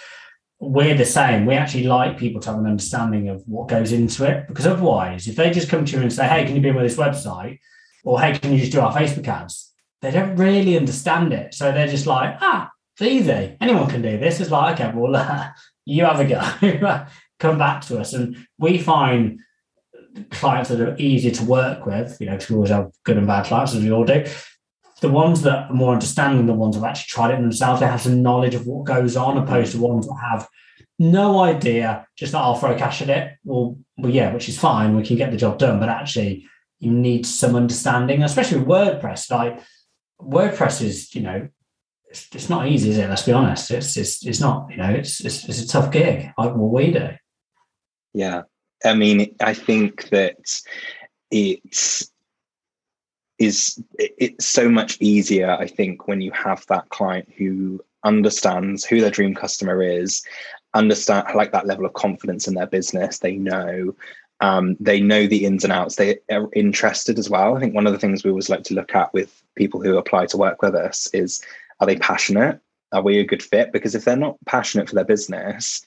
[0.59, 1.45] We're the same.
[1.45, 5.28] We actually like people to have an understanding of what goes into it because otherwise,
[5.28, 7.59] if they just come to you and say, "Hey, can you be with this website?"
[8.07, 9.73] or hey, can you just do our Facebook ads?
[10.01, 11.53] They don't really understand it.
[11.53, 13.57] So they're just like, ah, it's easy.
[13.59, 14.39] Anyone can do this.
[14.39, 15.49] It's like, okay, well, uh,
[15.86, 17.05] you have a go.
[17.39, 18.13] Come back to us.
[18.13, 19.41] And we find
[20.32, 23.28] clients that are easier to work with, you know, because we always have good and
[23.28, 24.26] bad clients, as we all do.
[25.01, 27.88] The ones that are more understanding, the ones that have actually tried it themselves, they
[27.88, 29.43] have some knowledge of what goes on, mm-hmm.
[29.43, 30.47] opposed to ones that have
[30.99, 33.34] no idea, just that I'll throw cash at it.
[33.43, 34.95] Well, well, yeah, which is fine.
[34.95, 36.47] We can get the job done, but actually,
[36.80, 39.30] you need some understanding, especially with WordPress.
[39.32, 39.61] Like
[40.20, 41.47] WordPress is, you know,
[42.09, 43.09] it's, it's not easy, is it?
[43.09, 43.70] Let's be honest.
[43.72, 44.72] It's it's it's not.
[44.72, 46.32] You know, it's it's, it's a tough gig.
[46.38, 47.09] Like what we do.
[48.13, 48.43] Yeah,
[48.86, 50.38] I mean, I think that
[51.32, 52.11] it's
[53.39, 58.99] is it's so much easier i think when you have that client who understands who
[58.99, 60.23] their dream customer is
[60.73, 63.93] understand like that level of confidence in their business they know
[64.39, 67.57] um, they know the ins and outs they are interested as well.
[67.57, 69.97] I think one of the things we always like to look at with people who
[69.97, 71.41] apply to work with us is
[71.80, 72.59] are they passionate?
[72.91, 73.71] Are we a good fit?
[73.71, 75.84] Because if they're not passionate for their business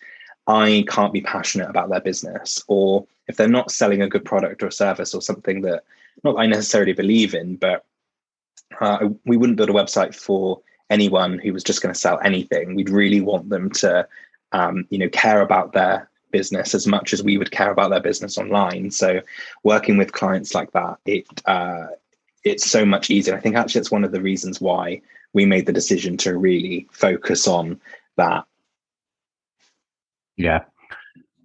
[0.50, 4.62] i can't be passionate about their business or if they're not selling a good product
[4.62, 5.82] or service or something that
[6.24, 7.84] not that i necessarily believe in but
[8.80, 12.74] uh, we wouldn't build a website for anyone who was just going to sell anything
[12.74, 14.06] we'd really want them to
[14.52, 18.00] um, you know care about their business as much as we would care about their
[18.00, 18.90] business online.
[18.90, 19.20] So
[19.62, 21.88] working with clients like that, it uh,
[22.44, 23.36] it's so much easier.
[23.36, 26.88] I think actually it's one of the reasons why we made the decision to really
[26.90, 27.80] focus on
[28.16, 28.44] that.
[30.42, 30.64] Yeah.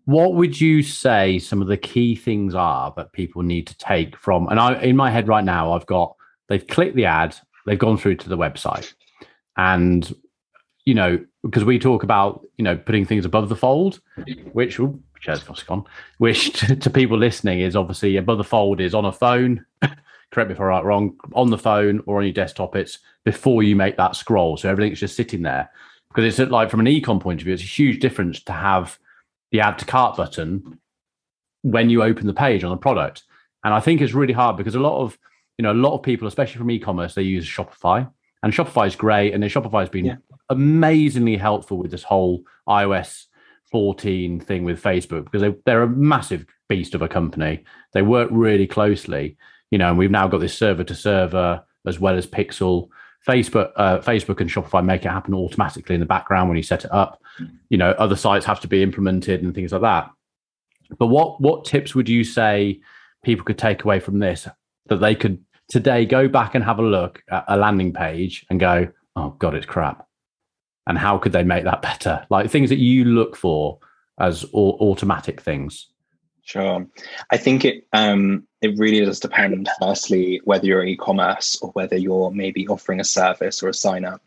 [0.05, 4.15] What would you say some of the key things are that people need to take
[4.17, 4.47] from?
[4.49, 6.15] And I, in my head right now, I've got
[6.47, 7.35] they've clicked the ad,
[7.65, 8.93] they've gone through to the website,
[9.57, 10.13] and
[10.85, 13.99] you know, because we talk about, you know, putting things above the fold,
[14.53, 15.83] which, oh, chair's gone,
[16.19, 19.65] which to, to, people listening is obviously above the fold is on a phone.
[20.31, 22.75] correct me if I'm right, wrong, on the phone or on your desktop.
[22.75, 24.57] It's before you make that scroll.
[24.57, 25.69] So everything's just sitting there.
[26.16, 28.97] Because it's like from an ecom point of view, it's a huge difference to have
[29.51, 30.80] the add to cart button
[31.61, 33.24] when you open the page on a product.
[33.63, 35.18] And I think it's really hard because a lot of,
[35.57, 38.09] you know, a lot of people, especially from e-commerce, they use Shopify
[38.43, 39.34] and Shopify is great.
[39.34, 40.16] And then Shopify has been yeah.
[40.49, 43.26] amazingly helpful with this whole iOS
[43.72, 47.63] 14 thing with Facebook because they, they're a massive beast of a company.
[47.93, 49.36] They work really closely,
[49.72, 52.89] you know, and we've now got this server to server as well as Pixel.
[53.28, 56.86] Facebook, uh, Facebook and Shopify make it happen automatically in the background when you set
[56.86, 57.21] it up.
[57.69, 60.09] You know, other sites have to be implemented and things like that.
[60.97, 62.80] But what what tips would you say
[63.23, 64.47] people could take away from this
[64.88, 68.59] that they could today go back and have a look at a landing page and
[68.59, 70.07] go, oh God, it's crap.
[70.88, 72.26] And how could they make that better?
[72.30, 73.80] Like things that you look for
[74.19, 75.88] as automatic things.
[76.43, 76.86] Sure.
[77.32, 82.32] I think it um, it really does depend, firstly, whether you're e-commerce or whether you're
[82.32, 84.22] maybe offering a service or a sign up,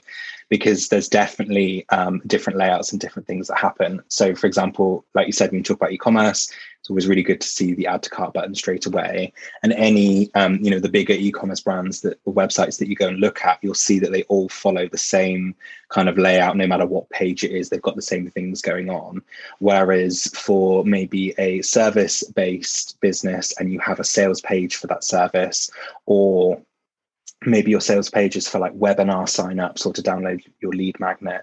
[0.49, 4.01] because there's definitely um, different layouts and different things that happen.
[4.09, 7.41] So, for example, like you said, when you talk about e-commerce, it's always really good
[7.41, 9.33] to see the add to cart button straight away.
[9.63, 13.09] And any, um, you know, the bigger e-commerce brands that or websites that you go
[13.09, 15.55] and look at, you'll see that they all follow the same
[15.89, 17.69] kind of layout, no matter what page it is.
[17.69, 19.23] They've got the same things going on.
[19.59, 25.71] Whereas for maybe a service-based business, and you have a sales page for that service,
[26.07, 26.61] or
[27.47, 31.43] maybe your sales page is for like webinar signups or to download your lead magnet.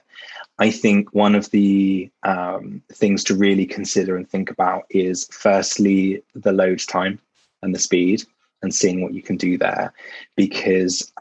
[0.59, 6.23] I think one of the um, things to really consider and think about is firstly
[6.33, 7.19] the load time
[7.61, 8.23] and the speed
[8.61, 9.93] and seeing what you can do there.
[10.35, 11.11] Because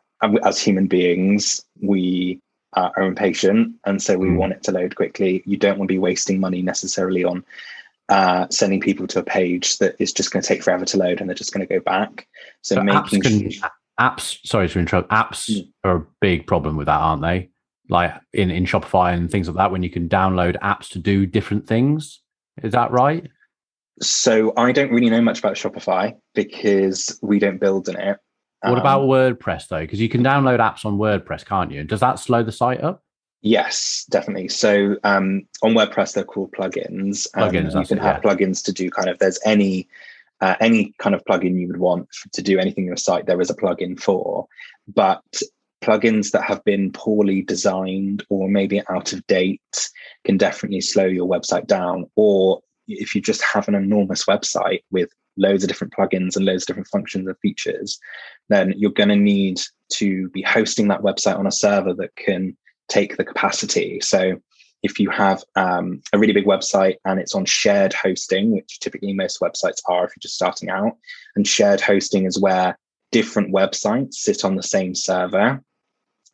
[0.45, 2.41] as human beings, we
[2.75, 4.37] are impatient and so we mm.
[4.37, 5.43] want it to load quickly.
[5.47, 7.45] You don't want to be wasting money necessarily on
[8.09, 11.21] uh, sending people to a page that is just going to take forever to load
[11.21, 12.27] and they're just going to go back.
[12.63, 15.69] So, so making apps, can, apps, sorry to interrupt, apps mm.
[15.85, 17.51] are a big problem with that, aren't they?
[17.89, 21.27] Like in, in Shopify and things like that, when you can download apps to do
[21.27, 22.21] different things.
[22.63, 23.29] Is that right?
[24.01, 28.19] So I don't really know much about Shopify because we don't build in it.
[28.63, 29.81] What um, about WordPress though?
[29.81, 31.85] Because you can download apps on WordPress, can't you?
[31.85, 33.04] Does that slow the site up?
[33.45, 34.49] Yes, definitely.
[34.49, 37.29] So um, on WordPress, they're called plugins.
[37.37, 37.79] Plugins.
[37.79, 38.31] you can have yeah.
[38.31, 39.19] plugins to do kind of.
[39.19, 39.87] There's any
[40.41, 43.27] uh, any kind of plugin you would want to do anything in your site.
[43.27, 44.49] There is a plugin for,
[44.89, 45.23] but
[45.83, 49.91] plugins that have been poorly designed or maybe out of date
[50.25, 52.07] can definitely slow your website down.
[52.17, 56.63] Or if you just have an enormous website with loads of different plugins and loads
[56.63, 57.99] of different functions and features,
[58.49, 59.61] then you're going to need
[59.93, 62.57] to be hosting that website on a server that can
[62.89, 64.01] take the capacity.
[64.01, 64.41] So
[64.83, 69.15] if you have um, a really big website and it's on shared hosting, which typically
[69.15, 70.97] most websites are if you're just starting out,
[71.37, 72.79] and shared hosting is where
[73.11, 75.63] different websites sit on the same server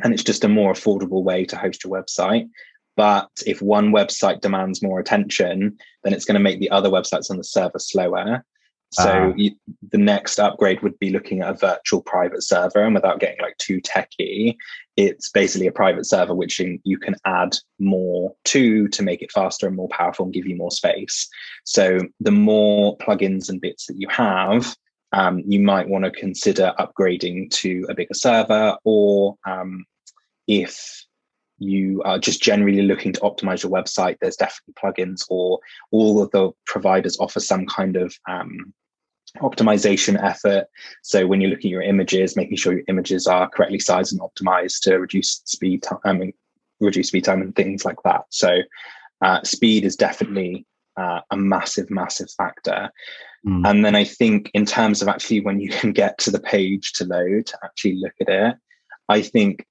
[0.03, 2.49] and it's just a more affordable way to host your website.
[2.97, 7.31] But if one website demands more attention, then it's going to make the other websites
[7.31, 8.45] on the server slower.
[8.93, 9.53] So uh, you,
[9.93, 13.57] the next upgrade would be looking at a virtual private server, and without getting like
[13.59, 14.59] too techy,
[14.97, 19.69] it's basically a private server which you can add more to to make it faster
[19.69, 21.29] and more powerful and give you more space.
[21.65, 24.75] So the more plugins and bits that you have,
[25.13, 29.85] um, you might want to consider upgrading to a bigger server, or um,
[30.49, 31.07] if
[31.61, 35.61] you are just generally looking to optimize your website, there's definitely plugins, or
[35.93, 38.73] all of the providers offer some kind of um,
[39.39, 40.67] optimization effort.
[41.03, 44.21] So when you're looking at your images, making sure your images are correctly sized and
[44.21, 46.33] optimized to reduce speed time, I mean,
[46.81, 48.25] reduce speed time and things like that.
[48.31, 48.63] So
[49.21, 52.91] uh, speed is definitely uh, a massive, massive factor.
[53.47, 53.69] Mm.
[53.69, 56.93] And then I think in terms of actually when you can get to the page
[56.95, 58.57] to load to actually look at it,
[59.09, 59.67] I think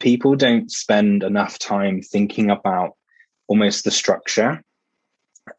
[0.00, 2.92] people don't spend enough time thinking about
[3.48, 4.62] almost the structure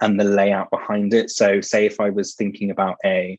[0.02, 1.30] and the layout behind it.
[1.30, 3.38] So, say if I was thinking about a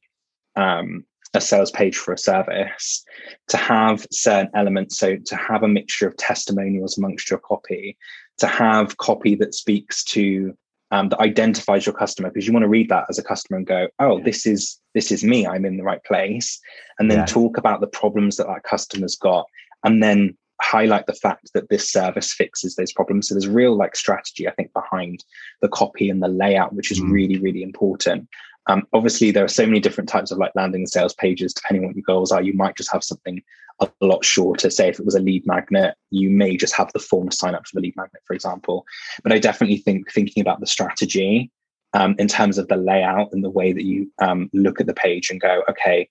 [0.57, 3.05] um, a sales page for a service,
[3.49, 7.97] to have certain elements, so to have a mixture of testimonials amongst your copy,
[8.39, 10.57] to have copy that speaks to
[10.93, 13.67] um, that identifies your customer because you want to read that as a customer and
[13.67, 14.25] go, oh, yeah.
[14.25, 15.47] this is this is me.
[15.47, 16.61] I'm in the right place,
[16.99, 17.27] and then yeah.
[17.27, 19.47] talk about the problems that that customer's got,
[19.85, 23.29] and then highlight the fact that this service fixes those problems.
[23.29, 25.25] So there's real like strategy, I think, behind
[25.61, 27.11] the copy and the layout, which is mm.
[27.11, 28.29] really, really important.
[28.67, 31.89] Um, obviously, there are so many different types of like landing sales pages, depending on
[31.89, 32.43] what your goals are.
[32.43, 33.43] You might just have something
[33.81, 34.71] a lot shorter.
[34.71, 37.55] Say, if it was a lead magnet, you may just have the form to sign
[37.55, 38.85] up for the lead magnet, for example.
[39.23, 41.51] But I definitely think thinking about the strategy
[41.95, 44.95] um, in terms of the layout and the way that you um, look at the
[44.95, 46.09] page and go, okay,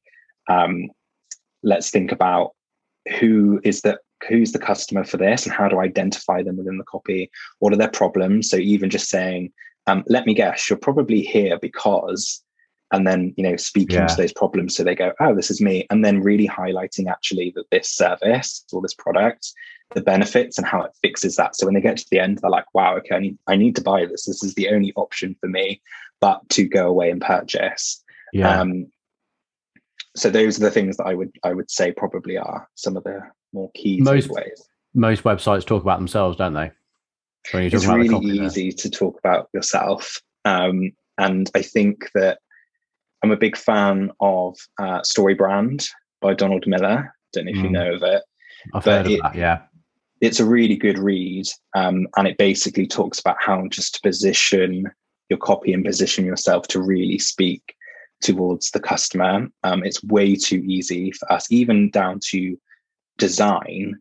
[0.49, 0.89] um,
[1.63, 2.51] let's think about
[3.19, 6.83] who is the who's the customer for this and how to identify them within the
[6.83, 7.29] copy?
[7.59, 8.49] What are their problems?
[8.49, 9.51] So even just saying
[9.87, 12.43] um, let me guess you're probably here because
[12.91, 14.07] and then you know speaking yeah.
[14.07, 14.75] to those problems.
[14.75, 18.65] So they go oh this is me and then really highlighting actually that this service
[18.71, 19.51] or this product
[19.95, 21.55] the benefits and how it fixes that.
[21.55, 23.75] So when they get to the end they're like wow okay i need, I need
[23.75, 24.25] to buy this.
[24.25, 25.81] This is the only option for me
[26.19, 28.03] but to go away and purchase.
[28.33, 28.59] Yeah.
[28.59, 28.87] Um,
[30.15, 33.03] so those are the things that I would I would say probably are some of
[33.03, 33.21] the
[33.53, 34.67] more key most ways.
[34.93, 36.71] Most websites talk about themselves, don't they?
[37.53, 42.39] it's really easy to talk about yourself, um, and I think that
[43.23, 45.87] I'm a big fan of uh, StoryBrand
[46.21, 47.13] by Donald Miller.
[47.33, 47.63] Don't know if mm.
[47.63, 48.23] you know of it.
[48.73, 49.61] I've heard of it, that, yeah.
[50.21, 54.89] It's a really good read, um, and it basically talks about how just to position
[55.29, 57.75] your copy and position yourself to really speak
[58.21, 59.47] towards the customer.
[59.63, 62.57] Um, it's way too easy for us, even down to
[63.19, 63.99] design.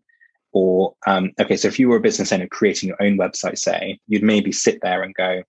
[0.53, 3.99] Or, um, okay, so if you were a business owner creating your own website, say,
[4.09, 5.43] you'd maybe sit there and go,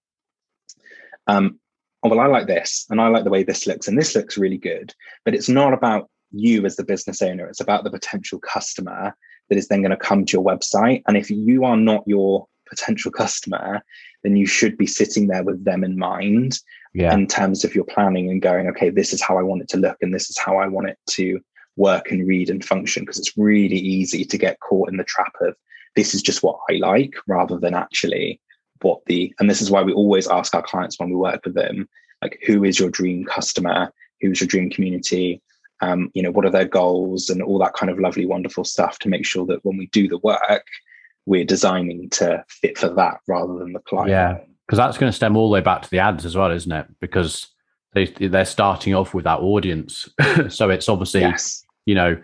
[1.28, 1.59] um,
[2.03, 4.38] oh, well, I like this and I like the way this looks and this looks
[4.38, 4.93] really good.
[5.24, 9.15] But it's not about you as the business owner, it's about the potential customer
[9.49, 11.01] that is then going to come to your website.
[11.07, 13.84] And if you are not your potential customer,
[14.24, 16.59] then you should be sitting there with them in mind
[16.93, 17.13] yeah.
[17.13, 19.78] in terms of your planning and going, okay, this is how I want it to
[19.78, 21.39] look and this is how I want it to
[21.80, 23.04] work and read and function.
[23.04, 25.56] Because it's really easy to get caught in the trap of
[25.96, 28.40] this is just what I like rather than actually
[28.82, 31.56] what the, and this is why we always ask our clients when we work with
[31.56, 31.90] them,
[32.22, 33.92] like, who is your dream customer?
[34.22, 35.42] Who's your dream community?
[35.82, 39.00] Um, you know, what are their goals and all that kind of lovely, wonderful stuff
[39.00, 40.66] to make sure that when we do the work,
[41.26, 44.10] we're designing to fit for that rather than the client.
[44.10, 46.52] Yeah because that's going to stem all the way back to the ads as well,
[46.52, 46.86] isn't it?
[47.00, 47.48] Because
[47.94, 50.08] they they're starting off with that audience,
[50.50, 51.66] so it's obviously yes.
[51.86, 52.18] You know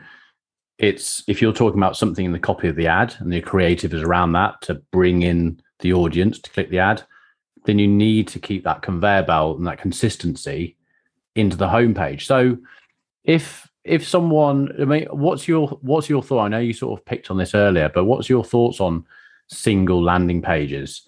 [0.78, 3.94] it's if you're talking about something in the copy of the ad and the creative
[3.94, 7.04] is around that to bring in the audience to click the ad,
[7.66, 10.76] then you need to keep that conveyor belt and that consistency
[11.36, 12.24] into the homepage.
[12.24, 12.58] So
[13.24, 16.46] if if someone, I mean, what's your what's your thought?
[16.46, 19.06] I know you sort of picked on this earlier, but what's your thoughts on
[19.48, 21.08] single landing pages?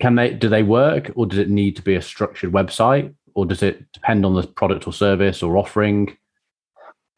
[0.00, 3.46] can they do they work or does it need to be a structured website or
[3.46, 6.16] does it depend on the product or service or offering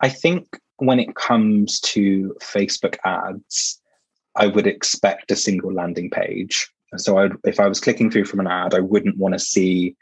[0.04, 3.80] i think when it comes to facebook ads
[4.36, 6.70] i would expect a single landing page.
[6.96, 9.96] So I'd, if i was clicking through from an ad i wouldn't want to see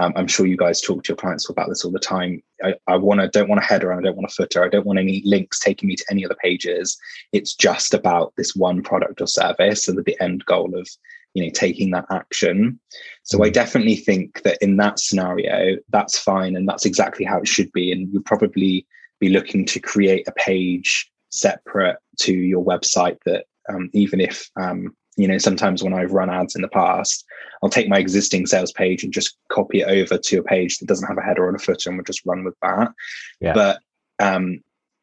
[0.00, 2.40] um, i'm sure you guys talk to your clients about this all the time.
[2.62, 4.86] I, I want to don't want a header i don't want a footer i don't
[4.86, 6.96] want any links taking me to any other pages.
[7.32, 10.88] It's just about this one product or service and the end goal of
[11.34, 12.78] you know taking that action.
[13.24, 17.48] So i definitely think that in that scenario that's fine and that's exactly how it
[17.48, 17.92] should be.
[17.92, 18.86] And you're probably
[19.20, 24.94] be looking to create a page separate to your website that um, even if um,
[25.18, 27.24] you know sometimes when i've run ads in the past
[27.62, 30.86] i'll take my existing sales page and just copy it over to a page that
[30.86, 32.92] doesn't have a header or a footer and we'll just run with that
[33.40, 33.52] yeah.
[33.52, 33.80] but
[34.20, 34.60] um,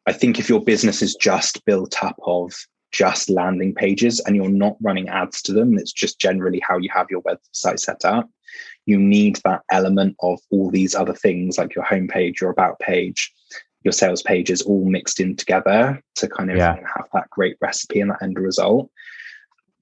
[0.07, 2.53] i think if your business is just built up of
[2.91, 6.89] just landing pages and you're not running ads to them it's just generally how you
[6.91, 8.29] have your website set up
[8.85, 13.33] you need that element of all these other things like your homepage your about page
[13.85, 16.75] your sales pages all mixed in together to kind of yeah.
[16.75, 18.89] have that great recipe and that end result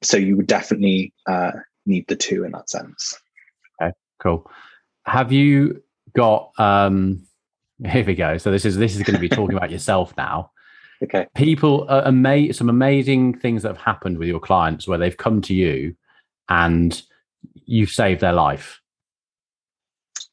[0.03, 1.51] so you would definitely uh,
[1.85, 3.17] need the two in that sense.
[3.81, 4.49] Okay, cool.
[5.05, 5.81] Have you
[6.15, 6.51] got?
[6.57, 7.25] um
[7.85, 8.37] Here we go.
[8.37, 10.51] So this is this is going to be talking about yourself now.
[11.03, 11.27] Okay.
[11.35, 15.41] People, uh, ama- some amazing things that have happened with your clients where they've come
[15.41, 15.97] to you
[16.47, 17.01] and
[17.65, 18.79] you've saved their life.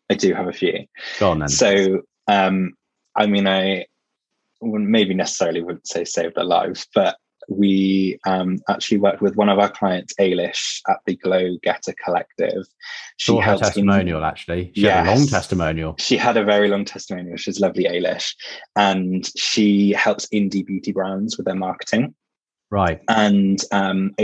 [0.09, 0.87] I do have a few.
[1.19, 1.49] Go on then.
[1.49, 2.75] So, um,
[3.21, 3.85] I mean, I
[4.63, 7.17] maybe necessarily wouldn't say saved their lives, but
[7.51, 12.65] we um, actually worked with one of our clients, Ailish, at the Glow Getter Collective.
[13.19, 14.73] She Saw her testimonial, in, actually.
[14.75, 15.97] She yes, had a long testimonial.
[15.99, 17.37] She had a very long testimonial.
[17.37, 18.35] She's lovely, Ailish.
[18.77, 22.15] And she helps indie beauty brands with their marketing.
[22.71, 23.01] Right.
[23.09, 24.15] And um,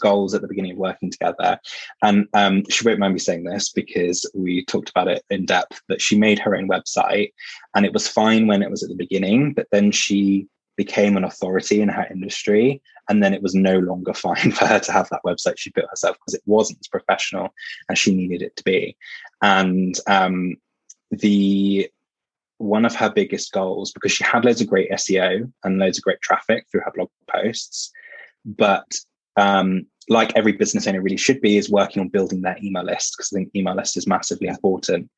[0.00, 1.58] goals at the beginning of working together,
[2.02, 5.82] and um, she won't mind me saying this because we talked about it in depth,
[5.86, 7.32] but she made her own website
[7.74, 11.24] and it was fine when it was at the beginning, but then she became an
[11.24, 12.80] authority in her industry.
[13.10, 15.90] And then it was no longer fine for her to have that website she built
[15.90, 17.52] herself because it wasn't as professional
[17.90, 18.96] as she needed it to be.
[19.42, 20.56] And um,
[21.10, 21.90] the
[22.60, 26.04] one of her biggest goals, because she had loads of great SEO and loads of
[26.04, 27.90] great traffic through her blog posts,
[28.44, 28.92] but
[29.36, 33.14] um, like every business owner really should be, is working on building their email list
[33.16, 35.10] because I think email list is massively important.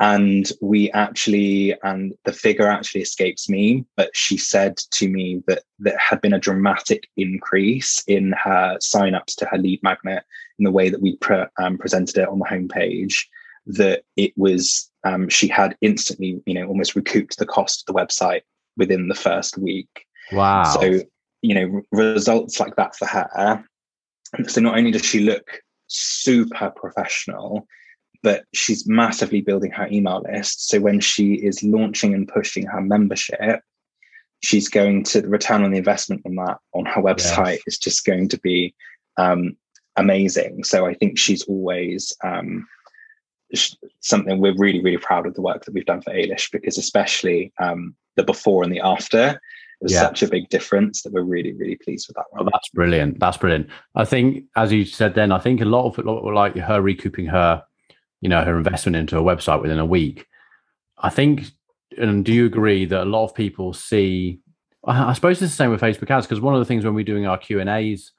[0.00, 5.62] And we actually and the figure actually escapes me but she said to me that
[5.78, 10.24] there had been a dramatic increase in her sign-ups to her lead magnet
[10.58, 13.14] in the way that we pre- um, presented it on the homepage
[13.66, 18.00] that it was um, she had instantly you know almost recouped the cost of the
[18.00, 18.42] website
[18.76, 21.00] within the first week wow so
[21.42, 23.64] you know results like that for her
[24.46, 27.66] so not only does she look super professional
[28.24, 30.68] but she's massively building her email list.
[30.68, 33.60] So when she is launching and pushing her membership,
[34.42, 37.62] she's going to the return on the investment on that on her website yes.
[37.66, 38.74] is just going to be
[39.18, 39.56] um,
[39.96, 40.64] amazing.
[40.64, 42.66] So I think she's always um,
[44.00, 47.52] something we're really, really proud of the work that we've done for Ailish because especially
[47.62, 49.38] um, the before and the after it
[49.80, 50.00] was yeah.
[50.00, 52.46] such a big difference that we're really, really pleased with that one.
[52.46, 53.18] Oh, that's brilliant.
[53.18, 53.68] That's brilliant.
[53.94, 57.26] I think, as you said, then I think a lot of it, like her recouping
[57.26, 57.62] her
[58.24, 60.26] you know her investment into a website within a week
[60.98, 61.44] i think
[61.98, 64.40] and do you agree that a lot of people see
[64.86, 67.04] i suppose it's the same with facebook ads because one of the things when we're
[67.04, 68.12] doing our q and a's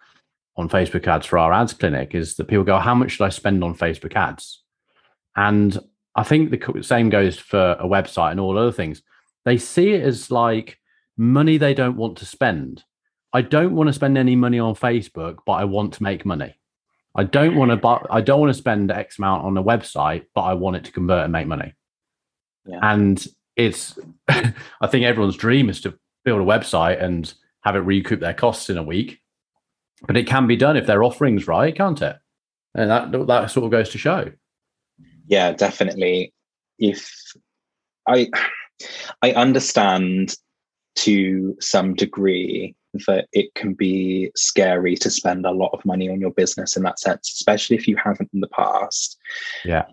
[0.57, 3.29] on facebook ads for our ads clinic is that people go how much should i
[3.29, 4.61] spend on facebook ads
[5.35, 5.79] and
[6.15, 9.01] i think the same goes for a website and all other things
[9.43, 10.79] they see it as like
[11.17, 12.83] money they don't want to spend
[13.33, 16.55] i don't want to spend any money on facebook but i want to make money
[17.15, 17.81] I don't want to mm.
[17.81, 20.83] buy, I don't want to spend X amount on a website, but I want it
[20.85, 21.73] to convert and make money.
[22.65, 22.79] Yeah.
[22.81, 23.25] And
[23.55, 28.33] it's, I think everyone's dream is to build a website and have it recoup their
[28.33, 29.21] costs in a week.
[30.05, 32.17] But it can be done if their offerings right, can't it?
[32.73, 34.31] And that that sort of goes to show.
[35.27, 36.33] Yeah, definitely.
[36.79, 37.09] If
[38.07, 38.29] I
[39.21, 40.35] I understand
[40.95, 42.75] to some degree
[43.07, 46.83] that it can be scary to spend a lot of money on your business in
[46.83, 49.17] that sense, especially if you haven't in the past.
[49.65, 49.85] Yeah.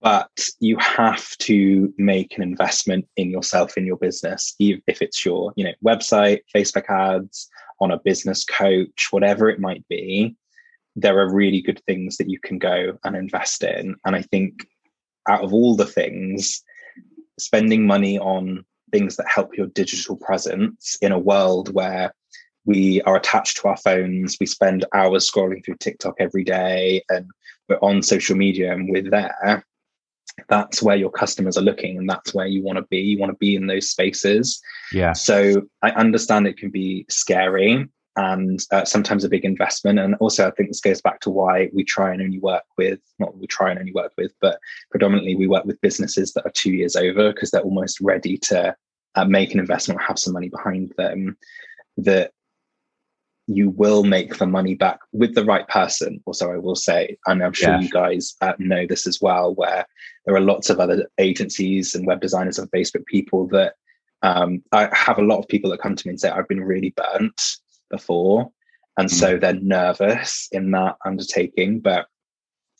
[0.00, 0.30] But
[0.60, 5.64] you have to make an investment in yourself, in your business, if it's your, you
[5.64, 7.48] know, website, Facebook ads,
[7.80, 10.36] on a business coach, whatever it might be.
[10.96, 13.94] There are really good things that you can go and invest in.
[14.04, 14.66] And I think
[15.28, 16.62] out of all the things,
[17.38, 22.12] spending money on things that help your digital presence in a world where
[22.64, 24.36] we are attached to our phones.
[24.40, 27.26] We spend hours scrolling through TikTok every day and
[27.68, 29.64] we're on social media and we're there.
[30.48, 32.98] That's where your customers are looking and that's where you want to be.
[32.98, 34.60] You want to be in those spaces.
[34.92, 35.12] Yeah.
[35.12, 37.88] So I understand it can be scary
[38.18, 39.98] and uh, sometimes a big investment.
[39.98, 43.00] And also, I think this goes back to why we try and only work with,
[43.18, 44.56] not we try and only work with, but
[44.90, 48.58] predominantly we work with businesses that are two years over because they're almost ready to
[49.16, 51.36] uh, make an investment or have some money behind them.
[51.96, 52.32] That
[53.46, 56.20] you will make the money back with the right person.
[56.26, 57.80] Also, I will say, and I'm sure yeah.
[57.80, 59.86] you guys uh, know this as well, where
[60.24, 63.72] there are lots of other agencies and web designers and Facebook people that
[64.22, 66.70] Um, I have a lot of people that come to me and say, I've been
[66.74, 67.40] really burnt
[67.90, 68.50] before.
[68.98, 69.12] And mm.
[69.12, 71.80] so they're nervous in that undertaking.
[71.80, 72.06] But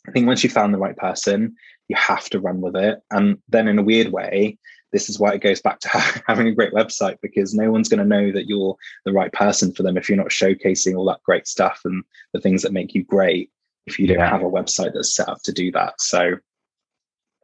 [0.07, 1.55] I think once you found the right person,
[1.89, 3.01] you have to run with it.
[3.11, 4.59] And then in a weird way,
[4.93, 5.89] this is why it goes back to
[6.27, 9.73] having a great website because no one's going to know that you're the right person
[9.73, 12.03] for them if you're not showcasing all that great stuff and
[12.33, 13.51] the things that make you great
[13.87, 14.31] if you don't yeah.
[14.31, 16.35] have a website that's set up to do that so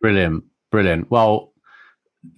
[0.00, 1.52] brilliant brilliant well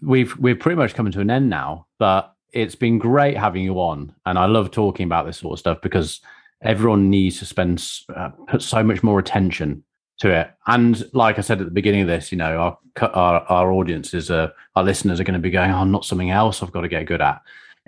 [0.03, 3.74] we've we're pretty much coming to an end now but it's been great having you
[3.74, 6.20] on and i love talking about this sort of stuff because
[6.62, 7.82] everyone needs to spend
[8.14, 9.84] uh, put so much more attention
[10.18, 10.50] to it.
[10.66, 12.78] And like I said at the beginning of this, you know, our
[13.12, 16.62] our, our audiences are our listeners are going to be going, "Oh, not something else
[16.62, 17.42] I've got to get good at."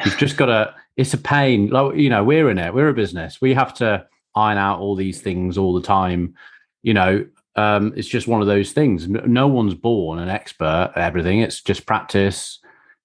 [0.05, 0.75] You've just got to.
[0.97, 1.69] It's a pain.
[1.69, 2.75] Like you know, we're in it.
[2.75, 3.41] We're a business.
[3.41, 6.35] We have to iron out all these things all the time.
[6.83, 9.09] You know, um, it's just one of those things.
[9.09, 11.41] No one's born an expert at everything.
[11.41, 12.61] It's just practice,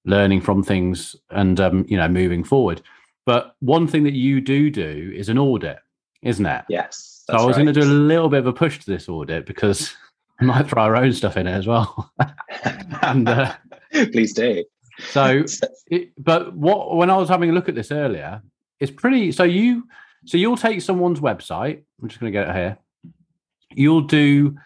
[0.06, 2.82] learning from things, and um, you know, moving forward.
[3.26, 5.80] But one thing that you do do is an audit,
[6.22, 6.66] isn't it?
[6.70, 7.64] Yes so I was right.
[7.64, 9.96] going to do a little bit of a push to this audit because
[10.42, 12.12] we might throw our own stuff in it as well.
[13.02, 13.54] and uh,
[13.92, 14.66] please do.
[15.00, 15.44] So,
[15.88, 18.42] it, but what when I was having a look at this earlier,
[18.80, 19.32] it's pretty.
[19.32, 19.88] So you,
[20.26, 21.84] so you'll take someone's website.
[22.02, 22.78] I'm just going to get it here.
[23.72, 24.58] You'll do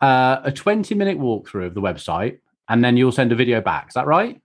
[0.00, 2.38] uh, a 20 minute walkthrough of the website,
[2.68, 3.88] and then you'll send a video back.
[3.88, 4.40] Is that right?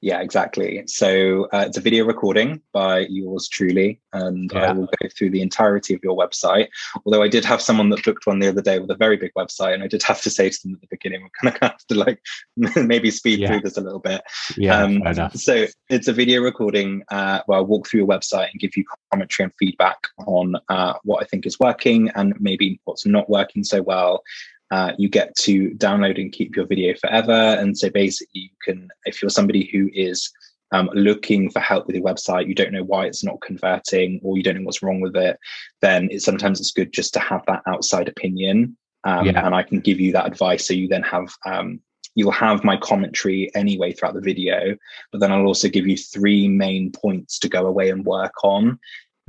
[0.00, 0.84] Yeah, exactly.
[0.86, 4.70] So uh, it's a video recording by yours truly, and yeah.
[4.70, 6.68] I will go through the entirety of your website.
[7.04, 9.32] Although I did have someone that booked one the other day with a very big
[9.36, 11.66] website, and I did have to say to them at the beginning, we're going to
[11.66, 12.20] have to like
[12.86, 13.48] maybe speed yeah.
[13.48, 14.22] through this a little bit.
[14.56, 15.02] Yeah, um,
[15.34, 18.84] so it's a video recording uh, where I'll walk through your website and give you
[19.12, 23.64] commentary and feedback on uh, what I think is working and maybe what's not working
[23.64, 24.22] so well.
[24.70, 27.32] Uh, you get to download and keep your video forever.
[27.32, 30.30] And so basically, you can, if you're somebody who is
[30.72, 34.36] um, looking for help with your website, you don't know why it's not converting, or
[34.36, 35.38] you don't know what's wrong with it,
[35.80, 38.76] then it, sometimes it's good just to have that outside opinion.
[39.04, 39.46] Um, yeah.
[39.46, 40.66] And I can give you that advice.
[40.66, 41.80] So you then have um,
[42.14, 44.76] you'll have my commentary anyway throughout the video,
[45.12, 48.78] but then I'll also give you three main points to go away and work on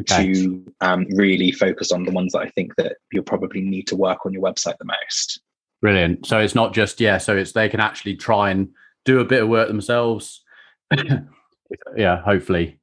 [0.02, 0.34] okay.
[0.34, 3.96] to um, really focus on the ones that I think that you'll probably need to
[3.96, 5.42] work on your website the most.
[5.82, 6.26] Brilliant.
[6.26, 7.18] So it's not just yeah.
[7.18, 8.70] So it's they can actually try and
[9.06, 10.44] do a bit of work themselves.
[11.96, 12.80] yeah, hopefully.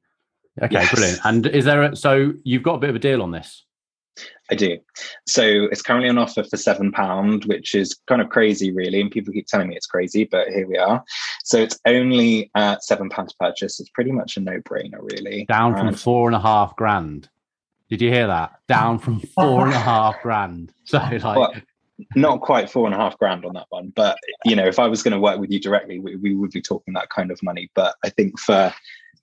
[0.61, 0.93] Okay, yes.
[0.93, 1.19] brilliant.
[1.23, 3.66] And is there a, so you've got a bit of a deal on this?
[4.49, 4.77] I do.
[5.27, 9.01] So it's currently on offer for seven pound, which is kind of crazy, really.
[9.01, 11.03] And people keep telling me it's crazy, but here we are.
[11.43, 13.79] So it's only uh, seven pounds purchase.
[13.79, 15.45] It's pretty much a no-brainer, really.
[15.45, 17.29] Down from and four and a half grand.
[17.89, 18.59] Did you hear that?
[18.67, 20.73] Down from four and a half grand.
[20.85, 21.23] So like.
[21.23, 21.53] Well,
[22.15, 24.87] not quite four and a half grand on that one, but you know, if I
[24.87, 27.41] was going to work with you directly, we, we would be talking that kind of
[27.41, 27.69] money.
[27.73, 28.73] But I think for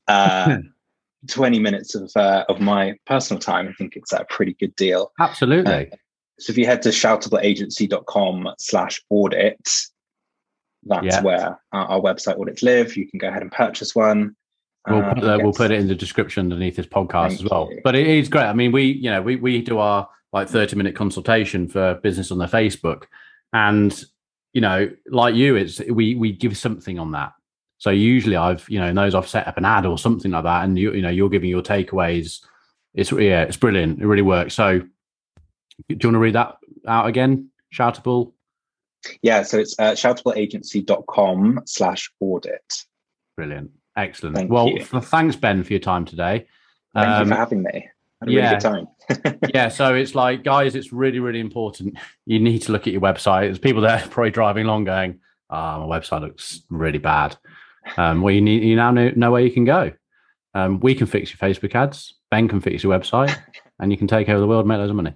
[0.09, 0.59] uh,
[1.29, 5.13] 20 minutes of uh, of my personal time, I think it's a pretty good deal.
[5.21, 5.91] Absolutely.
[5.93, 5.97] Uh,
[6.39, 9.69] so if you head to shoutableagency.com slash audit,
[10.85, 11.23] that's yeah.
[11.23, 12.97] where our, our, website audits live.
[12.97, 14.35] You can go ahead and purchase one.
[14.89, 17.69] We'll put, uh, we'll put it in the description underneath this podcast as well.
[17.71, 17.81] You.
[17.85, 18.45] But it is great.
[18.45, 22.31] I mean, we you know we we do our like 30 minute consultation for business
[22.33, 23.05] on their Facebook.
[23.53, 24.05] And,
[24.53, 27.33] you know, like you, it's we we give something on that.
[27.79, 30.45] So usually I've, you know, in those I've set up an ad or something like
[30.45, 32.41] that, and you, you know, you're giving your takeaways.
[32.95, 34.01] It's yeah, it's brilliant.
[34.01, 34.55] It really works.
[34.55, 34.87] So do
[35.89, 36.57] you want to read that
[36.87, 37.51] out again?
[37.75, 38.33] Shoutable.
[39.23, 42.85] Yeah, so it's uh, shoutableagency.com slash audit.
[43.37, 43.71] Brilliant.
[43.97, 44.37] Excellent.
[44.37, 46.47] Thank well, thanks, Ben, for your time today.
[46.95, 47.89] Thank um, you for um, having me.
[48.21, 48.41] Had a yeah.
[48.41, 49.39] really good time.
[49.55, 51.99] yeah, so it's like, guys, it's really, really important.
[52.27, 53.43] You need to look at your website.
[53.43, 55.21] There's people there probably driving along going,
[55.51, 57.37] oh, my website looks really bad.
[57.97, 59.93] Um, well, you need you now know, know where you can go.
[60.55, 62.15] Um, we can fix your Facebook ads.
[62.31, 63.37] Ben can fix your website,
[63.81, 65.15] and you can take over the world, make loads of money.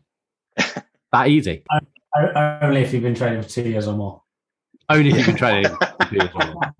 [1.12, 1.64] That easy.
[2.36, 4.22] Only if you've been training for two years or more.
[4.88, 6.74] Only if you've been training for two years or more.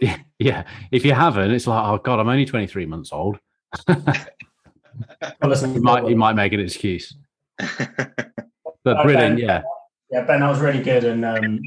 [0.00, 0.64] Yeah, yeah.
[0.90, 3.38] If you haven't, it's like, oh god, I'm only 23 months old.
[3.88, 3.96] you
[5.80, 7.16] might you might make an excuse.
[7.58, 9.62] But brilliant, yeah.
[10.10, 11.60] Yeah, Ben, that was really good, and um,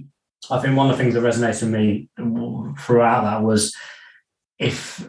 [0.51, 2.09] I think one of the things that resonates with me
[2.75, 3.75] throughout that was
[4.59, 5.07] if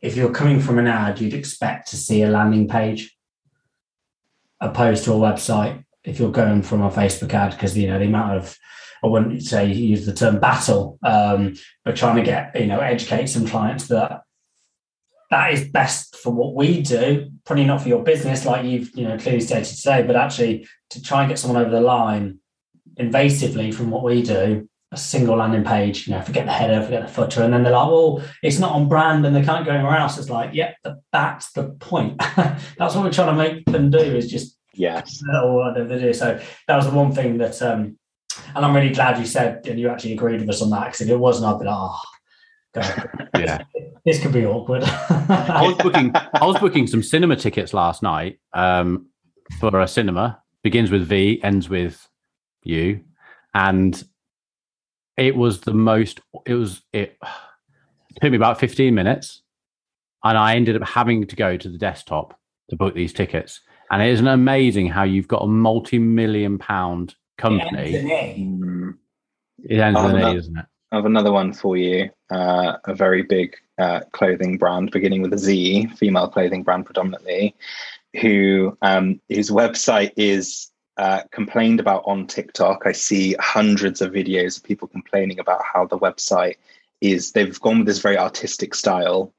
[0.00, 3.16] if you're coming from an ad, you'd expect to see a landing page
[4.60, 5.84] opposed to a website.
[6.04, 8.56] If you're going from a Facebook ad, because you know the amount of
[9.02, 13.26] I wouldn't say use the term battle, um, but trying to get you know educate
[13.26, 14.22] some clients that
[15.30, 17.30] that is best for what we do.
[17.44, 21.02] Probably not for your business, like you've you know clearly stated today, but actually to
[21.02, 22.38] try and get someone over the line
[22.98, 27.06] invasively from what we do, a single landing page, you know, forget the header, forget
[27.06, 29.72] the footer, and then they're like, well, it's not on brand and they can't go
[29.72, 30.16] anywhere else.
[30.18, 32.18] It's like, yep, yeah, that's the point.
[32.36, 36.12] that's what we're trying to make them do is just yes, or they do.
[36.14, 37.98] So that was the one thing that, um,
[38.54, 41.02] and I'm really glad you said and you actually agreed with us on that because
[41.02, 42.00] if it wasn't, I'd be like, oh,
[43.38, 43.62] yeah,
[44.06, 44.82] this could be awkward.
[44.84, 49.08] I was booking, I was booking some cinema tickets last night um,
[49.60, 50.42] for a cinema.
[50.62, 52.08] Begins with V, ends with
[52.64, 53.00] U,
[53.54, 54.02] and
[55.16, 59.42] it was the most it was it, it took me about 15 minutes
[60.24, 62.38] and i ended up having to go to the desktop
[62.70, 63.60] to book these tickets.
[63.90, 67.94] And it isn't amazing how you've got a multi-million pound company.
[67.94, 68.96] It ends,
[69.62, 70.66] it ends with an A, isn't it?
[70.92, 72.10] I have another one for you.
[72.30, 77.54] Uh, a very big uh, clothing brand, beginning with a Z, female clothing brand predominantly,
[78.20, 82.82] who um, whose website is uh, complained about on TikTok.
[82.86, 86.56] I see hundreds of videos of people complaining about how the website
[87.00, 89.32] is, they've gone with this very artistic style,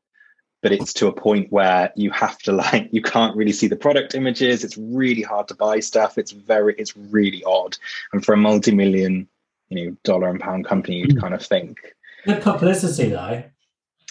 [0.62, 3.76] but it's to a point where you have to like, you can't really see the
[3.76, 4.64] product images.
[4.64, 6.18] It's really hard to buy stuff.
[6.18, 7.78] It's very, it's really odd.
[8.14, 9.28] And for a multi million,
[9.70, 11.22] you know, dollar and pound company, you'd mm.
[11.22, 11.80] kind of think.
[12.26, 13.44] the publicity though.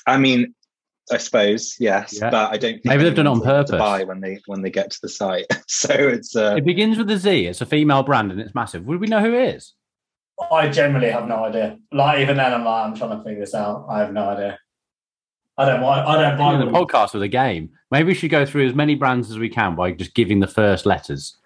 [0.07, 0.55] I mean,
[1.11, 2.31] I suppose yes, yeah.
[2.31, 2.85] but I don't.
[2.85, 3.79] Maybe they've done it on purpose.
[3.79, 6.35] Buy when they when they get to the site, so it's.
[6.35, 7.47] Uh, it begins with a Z.
[7.47, 8.85] It's a female brand and it's massive.
[8.87, 9.73] Would we know who it is?
[10.51, 11.79] I generally have no idea.
[11.93, 13.87] Like even then, I'm like, I'm trying to figure this out.
[13.89, 14.59] I have no idea.
[15.57, 16.07] I don't want.
[16.07, 17.71] I don't buy the podcast with a game.
[17.91, 20.49] Maybe we should go through as many brands as we can by just giving the
[20.49, 21.37] first letters.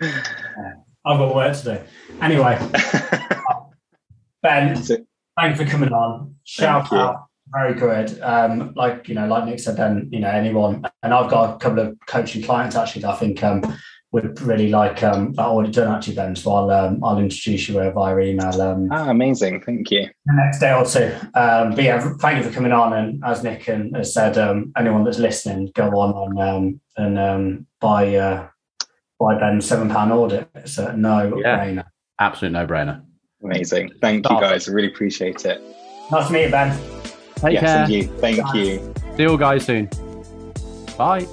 [0.00, 1.78] I've got work to do.
[2.22, 2.58] Anyway,
[4.42, 5.06] Ben, thank
[5.58, 6.34] you for coming on.
[6.44, 8.20] Shout out very good.
[8.20, 11.58] Um, like you know, like Nick said, then you know anyone, and I've got a
[11.58, 13.62] couple of coaching clients actually that I think um,
[14.12, 16.36] would really like um, that already done actually, Ben.
[16.36, 18.62] So I'll um, I'll introduce you via email.
[18.62, 19.60] Um, ah, amazing!
[19.62, 20.08] Thank you.
[20.26, 21.12] The next day or two.
[21.34, 22.92] Um, but yeah, thank you for coming on.
[22.92, 27.18] And as Nick and has said, um, anyone that's listening, go on and um, and
[27.18, 28.48] um, buy uh,
[29.18, 30.48] buy Ben's seven pound audit.
[30.54, 31.58] It's a no yeah.
[31.58, 31.84] brainer.
[32.20, 33.02] Absolute no brainer.
[33.42, 33.90] Amazing.
[34.00, 34.42] Thank Start.
[34.42, 34.68] you guys.
[34.68, 35.60] I really appreciate it.
[36.10, 36.93] Nice to meet you, Ben.
[37.44, 38.02] Take yes, care.
[38.20, 38.54] Thank Bye.
[38.54, 38.94] you.
[39.16, 39.90] See you all guys soon.
[40.96, 41.26] Bye.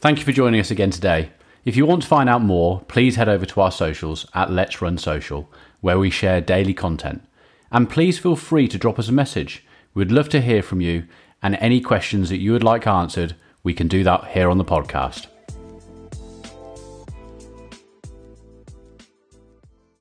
[0.00, 1.30] Thank you for joining us again today.
[1.66, 4.80] If you want to find out more, please head over to our socials at Let's
[4.80, 5.50] Run Social,
[5.82, 7.22] where we share daily content.
[7.70, 9.64] And please feel free to drop us a message.
[9.92, 11.04] We'd love to hear from you,
[11.42, 14.64] and any questions that you would like answered, we can do that here on the
[14.64, 15.26] podcast.